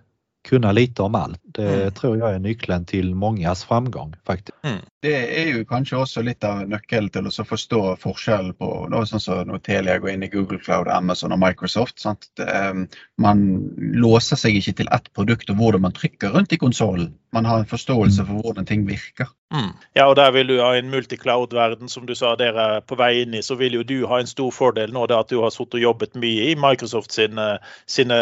kunna 0.49 0.73
lite 0.73 1.03
om 1.03 1.15
allt. 1.15 1.41
Det 1.43 1.83
mm. 1.83 1.93
tror 1.93 2.19
jag 2.19 2.35
är 2.35 2.39
nyckeln 2.39 2.85
till 2.85 3.15
mångas 3.15 3.65
framgång 3.65 4.17
faktiskt. 4.25 4.59
Mm. 4.63 4.79
Det 5.01 5.15
er 5.17 5.47
jo 5.55 5.63
kanskje 5.65 5.97
også 5.97 6.21
litt 6.27 6.45
av 6.45 6.67
nøkkelen 6.69 7.09
til 7.15 7.29
å 7.31 7.45
forstå 7.49 7.79
forskjellen 8.03 8.53
på 8.61 8.67
noe 8.93 9.07
sånn 9.09 9.23
som 9.25 9.47
når 9.49 9.63
Telia 9.65 9.95
går 9.97 10.11
inn 10.13 10.27
i 10.27 10.29
Google 10.29 10.59
Cloud, 10.61 10.91
Amazon 10.93 11.33
og 11.33 11.41
Microsoft. 11.41 11.97
Sant? 12.03 12.29
Ehm, 12.45 12.83
man 13.17 13.41
låser 13.97 14.37
seg 14.37 14.59
ikke 14.59 14.75
til 14.83 14.91
ett 14.93 15.09
produkt 15.17 15.49
og 15.49 15.57
hvordan 15.57 15.87
man 15.87 15.97
trykker 15.97 16.35
rundt 16.37 16.53
i 16.53 16.59
konsollen. 16.61 17.15
Man 17.33 17.49
har 17.49 17.63
en 17.63 17.71
forståelse 17.71 18.27
for 18.29 18.45
hvordan 18.45 18.69
ting 18.69 18.85
virker. 18.89 19.31
Mm. 19.55 19.73
Ja, 19.97 20.05
og 20.11 20.19
der 20.21 20.35
vil 20.37 20.53
du 20.53 20.61
ha 20.61 20.75
en 20.77 20.93
multicloud-verden, 20.93 21.89
som 21.89 22.05
du 22.05 22.13
sa 22.19 22.35
dere 22.37 22.69
er 22.77 22.85
på 22.85 23.01
vei 23.01 23.23
inn 23.23 23.39
i, 23.39 23.43
så 23.47 23.57
vil 23.57 23.81
jo 23.81 23.87
du 23.87 24.05
ha 24.11 24.21
en 24.21 24.29
stor 24.29 24.53
fordel 24.53 24.93
nå 24.93 25.07
det 25.09 25.17
at 25.17 25.33
du 25.33 25.41
har 25.41 25.55
sittet 25.55 25.81
og 25.81 25.87
jobbet 25.87 26.21
mye 26.21 26.53
i 26.53 26.59
Microsoft 26.61 27.17
sine, 27.17 27.55
sine 27.89 28.21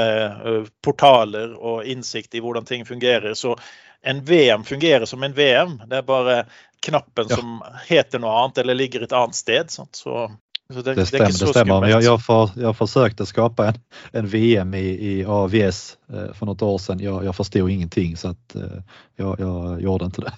portaler 0.87 1.59
og 1.59 1.91
innsikt 1.91 2.38
i 2.38 2.45
hvordan 2.45 2.71
ting 2.71 2.87
fungerer. 2.87 3.35
Så 3.35 3.59
en 4.01 4.25
VM 4.25 4.64
fungerer 4.64 5.05
som 5.05 5.23
en 5.23 5.35
VM. 5.35 5.81
Det 5.87 5.97
er 5.97 6.03
bare 6.07 6.45
knappen 6.81 7.27
ja. 7.29 7.37
som 7.37 7.62
heter 7.88 8.23
noe 8.23 8.35
annet 8.43 8.59
eller 8.59 8.79
ligger 8.79 9.07
et 9.07 9.12
annet 9.12 9.35
sted. 9.37 9.71
Sant? 9.71 9.97
Så 9.97 10.29
det, 10.69 10.95
det, 10.95 11.07
stämmer, 11.07 11.27
det, 11.27 11.38
det 11.41 11.49
stemmer. 11.49 11.87
Jeg, 11.88 12.03
jeg, 12.05 12.21
for, 12.21 12.53
jeg, 12.57 12.75
forsøkte 12.77 13.25
å 13.25 13.31
skapa 13.31 13.71
en, 13.71 13.79
en 14.21 14.29
VM 14.29 14.75
i, 14.77 14.88
i 15.12 15.14
AVS 15.25 15.81
for 16.07 16.35
för 16.35 16.47
något 16.47 16.62
år 16.62 16.79
siden. 16.79 17.01
Jeg, 17.05 17.25
jeg 17.25 17.37
forsto 17.37 17.69
ingenting 17.69 18.17
så 18.17 18.35
at, 18.37 18.55
eh, 18.55 18.83
jag, 19.17 19.41
jag 19.41 19.81
gjorde 19.83 20.11
ikke 20.12 20.27
det. 20.29 20.35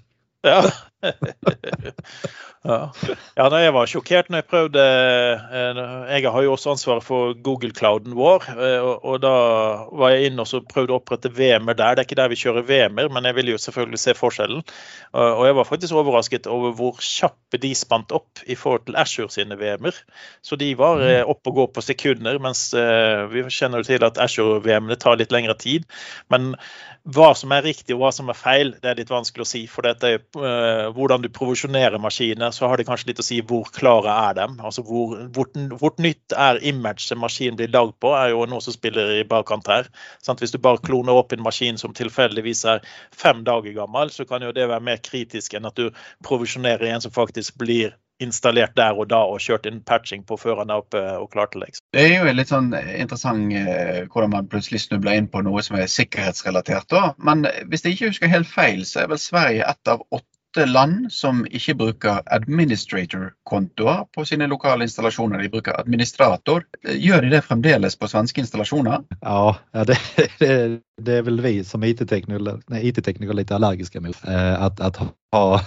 Ja. 0.46 0.62
ja. 2.60 2.90
ja, 3.38 3.44
jeg 3.56 3.72
var 3.72 3.88
sjokkert 3.88 4.26
når 4.28 4.42
jeg 4.42 4.46
prøvde 4.50 4.82
eh, 4.84 5.78
Jeg 6.12 6.28
har 6.28 6.42
jo 6.44 6.50
også 6.52 6.74
ansvaret 6.74 7.04
for 7.06 7.32
Google-clouden 7.40 8.12
vår. 8.18 8.44
Eh, 8.52 8.84
og 8.84 9.22
da 9.24 9.30
var 9.96 10.12
jeg 10.12 10.28
inne 10.28 10.44
og 10.44 10.66
prøvde 10.68 10.92
å 10.92 10.98
opprette 11.00 11.32
VM-er 11.32 11.78
der. 11.78 11.96
Det 11.96 12.02
er 12.02 12.08
ikke 12.08 12.18
der 12.20 12.28
vi 12.32 12.40
kjører 12.42 12.66
VM-er, 12.68 13.08
men 13.08 13.24
jeg 13.24 13.38
ville 13.38 13.54
jo 13.54 13.62
selvfølgelig 13.64 14.02
se 14.02 14.16
forskjellen. 14.18 14.60
Og 15.16 15.42
jeg 15.48 15.56
var 15.56 15.68
faktisk 15.70 15.96
overrasket 15.96 16.50
over 16.52 16.74
hvor 16.76 17.00
kjappe 17.00 17.62
de 17.62 17.72
spant 17.74 18.12
opp 18.12 18.44
i 18.44 18.58
forhold 18.58 18.84
til 18.90 19.00
Ashore 19.00 19.32
sine 19.32 19.56
VM-er. 19.56 19.96
Så 20.44 20.60
de 20.60 20.68
var 20.76 21.00
eh, 21.00 21.22
mm. 21.22 21.32
oppe 21.32 21.54
og 21.54 21.62
gå 21.62 21.68
på 21.78 21.86
sekunder, 21.86 22.36
mens 22.44 22.68
vi 23.32 23.46
kjenner 23.48 23.80
jo 23.80 23.88
til 23.88 24.04
at 24.04 24.20
Ashore-VM-ene 24.20 25.00
tar 25.00 25.16
litt 25.16 25.32
lengre 25.32 25.56
tid. 25.56 25.88
Men 26.28 26.52
hva 27.08 27.32
som 27.32 27.56
er 27.56 27.64
riktig 27.64 27.96
og 27.96 28.04
hva 28.04 28.12
som 28.12 28.28
er 28.28 28.36
feil, 28.36 28.74
det 28.82 28.92
er 28.92 29.00
litt 29.00 29.10
vanskelig 29.12 29.46
å 29.46 29.48
si. 29.48 29.64
For 29.70 29.88
dette 29.88 30.12
er 30.12 30.92
hvordan 30.92 31.24
du 31.24 31.30
provosjonerer 31.32 31.96
maskiner, 32.02 32.49
så 32.54 32.68
har 32.68 32.78
det 32.80 32.86
kanskje 32.88 33.10
litt 33.10 33.22
å 33.22 33.26
si 33.26 33.40
hvor 33.46 33.68
klare 33.74 34.12
er 34.28 34.36
dem. 34.38 34.58
Altså 34.64 34.84
hvor, 34.86 35.16
hvor, 35.34 35.48
hvor 35.80 35.94
nytt 36.02 36.36
er 36.36 36.60
imaget 36.66 37.18
maskinen 37.18 37.58
blir 37.58 37.72
lagd 37.72 37.96
på, 38.02 38.12
er 38.16 38.34
jo 38.34 38.44
noe 38.50 38.64
som 38.64 38.76
spiller 38.76 39.14
i 39.18 39.24
bakkant 39.28 39.70
her. 39.70 39.90
Sant? 40.24 40.42
Hvis 40.42 40.54
du 40.54 40.60
bare 40.62 40.82
kloner 40.84 41.16
opp 41.16 41.34
en 41.34 41.44
maskin 41.44 41.80
som 41.80 41.94
tilfeldigvis 41.96 42.64
er 42.74 42.84
fem 43.16 43.44
dager 43.46 43.76
gammel, 43.76 44.12
så 44.14 44.26
kan 44.28 44.44
jo 44.44 44.54
det 44.56 44.68
være 44.68 44.86
mer 44.90 45.02
kritisk 45.04 45.56
enn 45.56 45.68
at 45.68 45.78
du 45.78 45.90
provisjonerer 46.26 46.92
en 46.92 47.04
som 47.04 47.14
faktisk 47.14 47.58
blir 47.60 47.96
installert 48.20 48.76
der 48.76 48.98
og 49.00 49.08
da 49.10 49.20
og 49.28 49.40
kjørt 49.42 49.66
inn 49.68 49.80
patching 49.86 50.24
på 50.28 50.36
før 50.40 50.62
han 50.62 50.72
er 50.72 50.82
oppe 50.82 51.00
og 51.16 51.30
klar 51.32 51.50
til 51.52 51.64
lekser. 51.64 51.82
Det 51.96 52.04
er 52.04 52.18
jo 52.18 52.34
litt 52.36 52.52
sånn 52.52 52.72
interessant 52.76 53.54
eh, 53.56 54.02
hvordan 54.12 54.34
man 54.34 54.50
plutselig 54.52 54.84
snubler 54.84 55.16
inn 55.16 55.30
på 55.32 55.42
noe 55.46 55.64
som 55.64 55.78
er 55.80 55.90
sikkerhetsrelatert. 55.90 56.88
da. 56.92 57.14
Men 57.18 57.46
hvis 57.72 57.86
jeg 57.86 57.96
ikke 57.96 58.12
husker 58.12 58.34
helt 58.34 58.50
feil, 58.50 58.84
så 58.88 59.04
er 59.04 59.14
vel 59.14 59.22
Sverige 59.22 59.66
et 59.66 59.94
av 59.94 60.04
åtte 60.10 60.29
åtte 60.50 60.66
land 60.66 61.12
som 61.12 61.46
ikke 61.46 61.74
bruker 61.74 62.22
administrator-kontoer 62.26 64.04
på 64.14 64.24
sine 64.24 64.46
lokale 64.46 64.84
installasjoner. 64.84 65.38
De 65.42 65.48
bruker 65.48 65.80
administrator. 65.80 66.64
Gjør 66.82 67.22
de 67.22 67.30
det 67.30 67.42
fremdeles 67.46 67.96
på 67.96 68.08
svenske 68.08 68.40
installasjoner? 68.40 69.04
Ja, 69.20 69.56
ja 69.72 69.84
det, 69.84 69.98
det, 70.38 70.80
det 71.00 71.18
er 71.20 71.22
vel 71.22 71.40
vi 71.40 71.60
som 71.64 71.84
IT-tekniker 71.84 72.54
IT 72.82 73.06
litt 73.06 73.36
lite 73.36 73.54
allergiska 73.54 74.00
mot. 74.00 74.16
At, 74.24 74.80
att, 74.80 75.00
att 75.00 75.14
ha 75.32 75.60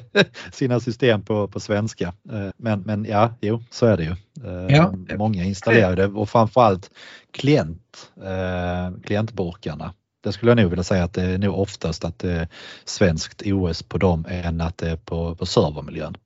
sina 0.52 0.80
system 0.80 1.22
på, 1.22 1.48
på 1.48 1.60
svenska. 1.60 2.12
Eh, 2.32 2.50
men, 2.56 2.80
men 2.80 3.04
ja, 3.04 3.34
jo, 3.40 3.62
så 3.70 3.86
är 3.86 3.96
det 3.96 4.04
ju. 4.04 4.14
Eh, 4.44 4.76
Ja. 4.76 4.94
Många 5.16 5.44
installerar 5.44 5.96
det 5.96 6.06
och 6.06 6.28
framförallt 6.28 6.90
klient, 7.32 8.10
eh, 8.22 9.00
klientburkarna. 9.02 9.94
Det 10.22 10.32
skulle 10.32 10.50
jag 10.50 10.56
nog 10.56 10.70
vilja 10.70 10.84
säga 10.84 11.04
att 11.04 11.12
det 11.12 11.22
är 11.22 11.38
nog 11.38 11.58
oftast 11.58 12.04
att 12.04 12.18
det 12.18 12.32
är 12.32 12.48
svenskt 12.84 13.42
OS 13.46 13.82
på 13.82 13.98
dem 13.98 14.26
än 14.28 14.60
att 14.60 14.78
det 14.78 14.90
är 14.90 14.96
på, 14.96 15.34
på 15.36 15.46
servermiljön. 15.46 16.16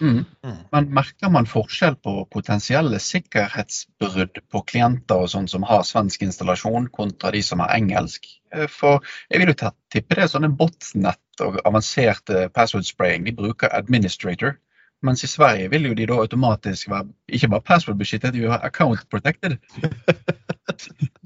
Mm. 0.00 0.24
Mm. 0.44 0.56
Men 0.70 0.94
merker 0.94 1.28
man 1.28 1.46
forskjell 1.46 1.96
på 1.96 2.24
potensielle 2.32 2.98
sikkerhetsbrudd 2.98 4.38
på 4.48 4.62
klienter 4.62 5.20
og 5.20 5.28
sånn 5.32 5.48
som 5.48 5.66
har 5.68 5.84
svensk 5.84 6.22
installasjon, 6.24 6.88
kontra 6.94 7.32
de 7.34 7.42
som 7.44 7.60
har 7.60 7.74
engelsk? 7.76 8.24
Eh, 8.54 8.68
For 8.68 9.04
jeg 9.28 9.42
vil 9.42 9.52
jo 9.52 9.58
tippe 9.92 10.16
det 10.16 10.24
er 10.24 10.32
sånne 10.32 10.52
botnett 10.56 11.44
og 11.44 11.60
avanserte 11.68 12.48
password 12.54 12.88
spraying. 12.88 13.28
De 13.28 13.36
bruker 13.36 13.76
administrator. 13.76 14.56
Mens 15.02 15.24
i 15.24 15.28
Sverige 15.32 15.68
vil 15.72 15.86
jo 15.88 15.94
de 15.96 16.08
da 16.08 16.16
automatisk 16.20 16.90
være 16.92 17.08
ikke 17.32 17.48
bare 17.48 17.64
password-beskyttet, 17.68 18.34
de 18.34 18.42
vil 18.42 18.52
være 18.52 18.68
account 18.68 19.06
protected. 19.12 19.56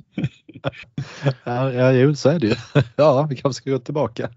Ja, 1.44 1.90
ja 1.92 2.14
så 2.16 2.34
er 2.34 2.38
det 2.42 2.52
ju. 2.52 2.82
Ja, 2.96 3.26
vi 3.30 3.36
kanske 3.36 3.62
ska 3.62 3.70
gå 3.70 3.78
tillbaka. 3.78 4.30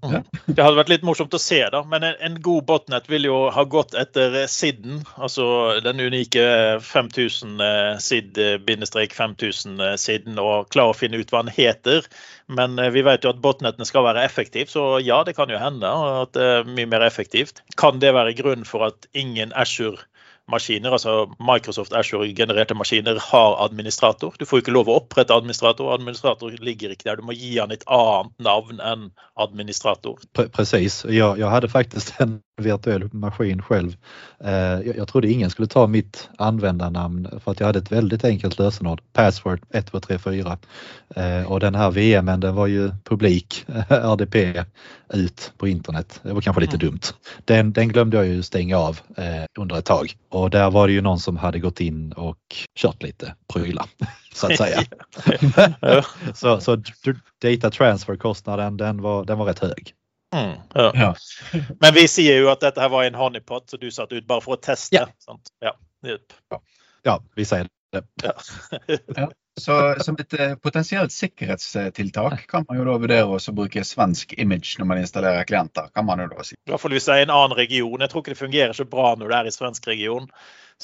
Det 0.00 0.62
hadde 0.62 0.78
vært 0.78 0.90
litt 0.92 1.04
morsomt 1.06 1.34
å 1.34 1.40
se, 1.40 1.58
da. 1.72 1.80
Men 1.88 2.04
en, 2.06 2.16
en 2.26 2.36
god 2.42 2.66
botnet 2.68 3.08
vil 3.10 3.26
jo 3.28 3.38
ha 3.54 3.64
gått 3.68 3.94
etter 3.98 4.36
eh, 4.42 4.48
SID-en. 4.50 5.02
Altså 5.20 5.46
den 5.84 6.02
unike 6.02 6.44
5000 6.84 7.64
eh, 7.64 7.92
SID-5000 8.04 9.84
eh, 9.86 9.96
SID-en 10.00 10.40
og 10.42 10.70
klare 10.74 10.94
å 10.94 10.96
finne 10.96 11.20
ut 11.20 11.32
hva 11.32 11.42
den 11.44 11.54
heter. 11.56 12.06
Men 12.52 12.78
eh, 12.78 12.92
vi 12.94 13.04
vet 13.06 13.26
jo 13.26 13.34
at 13.34 13.42
botnettene 13.44 13.88
skal 13.88 14.06
være 14.06 14.24
effektive, 14.26 14.70
så 14.72 15.00
ja, 15.04 15.22
det 15.26 15.36
kan 15.38 15.52
jo 15.52 15.60
hende 15.60 15.90
at 16.24 16.34
det 16.36 16.46
er 16.54 16.70
mye 16.70 16.90
mer 16.90 17.06
effektivt. 17.06 17.64
Kan 17.80 18.02
det 18.02 18.14
være 18.16 18.36
grunnen 18.38 18.68
for 18.68 18.90
at 18.90 19.10
ingen 19.16 19.54
Azure 19.58 20.06
maskiner, 20.50 20.94
altså 20.96 21.26
Microsoft 21.38 21.94
Azure-genererte 21.96 22.74
maskiner, 22.74 23.20
har 23.30 23.56
administrator. 23.64 24.34
Du 24.38 24.46
får 24.48 24.62
ikke 24.64 24.74
lov 24.74 24.90
å 24.90 24.98
opprette 25.00 25.34
administrator. 25.34 25.92
Administrator 25.94 26.54
ligger 26.60 26.94
ikke 26.94 27.08
der. 27.08 27.20
Du 27.20 27.26
må 27.28 27.36
gi 27.38 27.56
han 27.58 27.72
et 27.74 27.86
annet 27.86 28.34
navn 28.42 28.82
enn 28.82 29.10
administrator. 29.40 30.20
Pre- 30.36 30.48
Precis, 30.52 31.04
jag, 31.08 31.38
jag 31.38 31.48
hade 31.48 31.68
faktiskt 31.68 32.14
en 32.20 32.40
virtuell 32.60 33.08
maskin 33.12 33.62
själv. 33.62 33.96
Eh, 34.44 34.80
jag, 34.96 35.08
trodde 35.08 35.30
ingen 35.30 35.50
skulle 35.50 35.68
ta 35.68 35.86
mitt 35.86 36.28
användarnamn 36.38 37.28
för 37.44 37.50
att 37.50 37.60
jag 37.60 37.66
hade 37.66 37.78
ett 37.78 37.92
väldigt 37.92 38.24
enkelt 38.24 38.58
lösenord, 38.58 39.00
password 39.12 39.58
1234. 39.70 40.58
Eh, 41.16 41.52
och 41.52 41.60
den 41.60 41.74
här 41.74 41.90
VMen 41.90 42.40
den 42.40 42.54
var 42.54 42.66
ju 42.66 42.90
publik, 43.04 43.64
RDP, 43.88 44.64
ut 45.14 45.52
på 45.58 45.68
internet. 45.68 46.20
Det 46.22 46.32
var 46.32 46.40
kanske 46.40 46.60
lite 46.60 46.76
Mm. 46.76 46.86
dumt. 46.86 47.00
Den, 47.44 47.72
den 47.72 47.88
glömde 47.88 48.16
jag 48.16 48.26
ju 48.26 48.42
stänga 48.42 48.78
av 48.78 49.00
eh, 49.16 49.44
under 49.58 49.78
ett 49.78 49.84
tag 49.84 50.16
och 50.28 50.50
där 50.50 50.70
var 50.70 50.86
det 50.86 50.92
ju 50.92 51.00
någon 51.00 51.18
som 51.20 51.36
hade 51.36 51.58
gått 51.58 51.80
in 51.80 52.12
och 52.12 52.38
kört 52.78 53.02
lite 53.02 53.34
prylar 53.52 53.86
så 54.34 54.46
att 54.46 54.56
säga. 54.56 54.80
Så 56.34 56.60
så 56.60 56.76
data 57.42 57.70
transfer-kostnaden 57.70 58.76
den 58.76 59.02
var, 59.02 59.24
den 59.24 59.38
var 59.38 59.46
rätt 59.46 59.58
hög. 59.58 59.94
Mm, 60.34 60.56
ja. 60.74 60.92
Ja. 60.94 61.14
Men 61.80 61.94
vi 61.94 62.06
sier 62.08 62.38
jo 62.42 62.50
at 62.52 62.62
dette 62.62 62.82
her 62.82 62.92
var 62.92 63.04
en 63.04 63.18
honeypot, 63.18 63.70
så 63.70 63.80
du 63.80 63.90
satte 63.90 64.18
ut 64.18 64.26
bare 64.30 64.44
for 64.44 64.56
å 64.56 64.62
teste. 64.62 64.96
Ja. 64.96 65.08
Sant? 65.24 65.52
Ja. 65.64 65.74
Ja, 67.06 67.20
vi 67.36 67.44
sier 67.44 67.68
det. 67.92 68.04
Ja. 69.16 69.30
Så 69.60 69.74
som 70.00 70.16
et 70.22 70.34
eh, 70.40 70.54
potensielt 70.62 71.12
sikkerhetstiltak 71.12 72.46
kan 72.48 72.64
man 72.68 72.78
jo 72.78 72.84
da 72.86 72.94
vurdere 73.02 73.36
å 73.36 73.52
bruke 73.52 73.82
svensk 73.84 74.32
image 74.40 74.78
når 74.78 74.88
man 74.88 75.00
installerer 75.02 75.44
klienter. 75.44 75.90
kan 75.92 76.06
man 76.06 76.22
jo 76.22 76.28
da 76.30 76.46
si. 76.46 76.54
I 76.54 76.72
hvert 76.72 76.80
fall 76.80 76.94
hvis 76.94 77.08
det 77.10 77.16
er 77.16 77.26
en 77.26 77.34
annen 77.34 77.58
region. 77.58 78.00
Jeg 78.00 78.12
tror 78.12 78.22
ikke 78.22 78.32
det 78.32 78.40
fungerer 78.40 78.78
så 78.78 78.86
bra 78.88 79.10
når 79.18 79.32
det 79.32 79.40
er 79.40 79.50
i 79.50 79.54
svensk 79.58 79.90
region. 79.90 80.30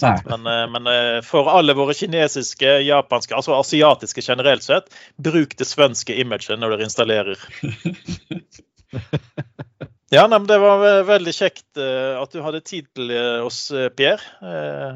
Men, 0.03 0.47
eh, 0.51 0.67
men 0.75 0.91
eh, 0.93 1.23
for 1.25 1.49
alle 1.49 1.79
våre 1.79 1.95
kinesiske, 1.97 2.75
japanske, 2.85 3.39
altså 3.39 3.57
asiatiske 3.57 4.27
generelt 4.27 4.67
sett, 4.67 4.93
bruk 5.17 5.57
det 5.57 5.71
svenske 5.71 6.19
imaget 6.21 6.59
når 6.61 6.77
dere 6.77 6.91
installerer. 6.91 7.47
Ja, 10.15 10.23
nei, 10.31 10.39
men 10.39 10.47
Det 10.47 10.57
var 10.63 10.83
veldig 11.09 11.33
kjekt 11.35 11.81
eh, 11.83 12.15
at 12.21 12.31
du 12.31 12.39
hadde 12.45 12.61
tid 12.63 12.87
til 12.95 13.11
eh, 13.11 13.41
oss, 13.43 13.73
eh, 13.75 13.89
Pierre. 13.91 14.23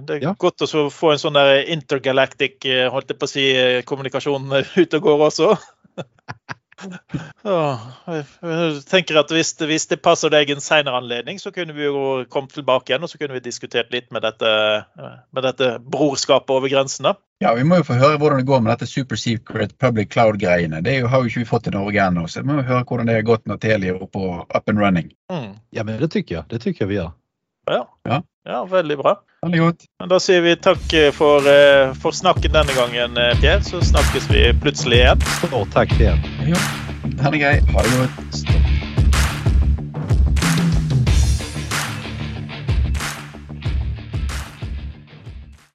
Det 0.07 0.21
er 0.21 0.23
Ja. 0.29 0.35
godt 0.39 0.63
å 0.63 0.85
få 0.95 1.11
en 1.13 1.19
sånn 1.19 1.35
der 1.35 1.65
intergalactic 1.75 2.63
holdt 2.95 3.11
jeg 3.11 3.19
på 3.19 3.27
å 3.27 3.33
si, 3.33 3.47
kommunikasjon 3.91 4.47
ute 4.83 5.01
og 5.01 5.09
går 5.09 5.25
også. 5.27 5.51
Ja, 7.45 7.79
jeg 8.09 8.83
tenker 8.89 9.21
at 9.21 9.33
hvis 9.33 9.53
det, 9.59 9.69
hvis 9.71 9.87
det 9.91 10.01
passer 10.05 10.33
deg 10.33 10.53
en 10.53 10.63
senere 10.65 11.01
anledning, 11.01 11.41
så 11.41 11.53
kunne 11.55 11.75
vi 11.77 11.87
jo 11.87 12.23
kommet 12.33 12.55
tilbake 12.57 12.93
igjen 12.93 13.05
og 13.05 13.11
så 13.13 13.21
kunne 13.21 13.37
vi 13.37 13.43
diskutert 13.45 13.93
litt 13.95 14.11
med 14.15 14.25
dette, 14.25 14.53
med 15.33 15.47
dette 15.47 15.75
brorskapet 15.83 16.55
over 16.57 16.73
grensene. 16.73 17.15
Ja, 17.41 17.55
Vi 17.57 17.65
må 17.65 17.79
jo 17.81 17.87
få 17.89 17.97
høre 17.97 18.19
hvordan 18.21 18.43
det 18.43 18.49
går 18.51 18.61
med 18.61 18.75
dette 18.75 18.89
super 18.91 19.17
secret 19.17 19.73
public 19.81 20.11
cloud-greiene. 20.13 20.83
Det 20.85 20.93
er 20.93 20.99
jo, 21.05 21.09
har 21.09 21.23
jo 21.23 21.31
ikke 21.31 21.41
vi 21.41 21.49
fått 21.49 21.71
i 21.71 21.73
Norge 21.73 22.03
ennå, 22.05 22.27
så 22.29 22.43
vi 22.43 22.51
må 22.51 22.59
jo 22.59 22.67
høre 22.69 22.85
hvordan 22.85 23.09
det 23.09 23.17
har 23.17 23.29
gått 23.31 23.49
når 23.49 23.63
Telia 23.63 23.95
er 23.95 24.03
oppe 24.05 24.21
og 24.21 24.43
up 24.45 24.69
and 24.69 24.83
running. 24.83 25.09
Mm. 25.33 25.55
Ja, 25.73 25.87
men 25.89 26.01
det 26.03 26.11
tykker 26.13 26.41
jeg. 26.41 26.49
Det 26.53 26.61
tykker 26.65 26.85
jeg 26.85 26.93
vi 26.93 27.01
gjør. 27.01 27.15
Ja. 27.71 27.85
Ja. 28.09 28.21
Ja, 28.51 28.65
veldig 28.67 28.99
bra. 28.99 29.15
Veldig 29.47 29.61
godt. 29.61 29.87
Men 30.03 30.11
da 30.13 30.19
sier 30.21 30.43
vi 30.45 30.57
takk 30.59 30.93
eh, 30.97 31.09
for, 31.17 31.47
eh, 31.49 31.95
for 32.03 32.17
snakken 32.17 32.53
denne 32.57 32.77
gangen, 32.77 33.17
eh, 33.17 33.33
Pierre. 33.41 33.63
Så 33.65 33.81
snakkes 33.93 34.29
vi 34.33 34.49
plutselig 34.63 35.05
igjen. 35.05 35.27
Og 35.53 35.69
takk 35.75 35.95
igjen. 36.01 36.21
Ja, 36.51 36.61
den 37.07 37.35
er 37.35 37.43
grei. 37.45 37.57
Ha 37.73 37.87
det 37.87 37.97
godt. 37.97 38.80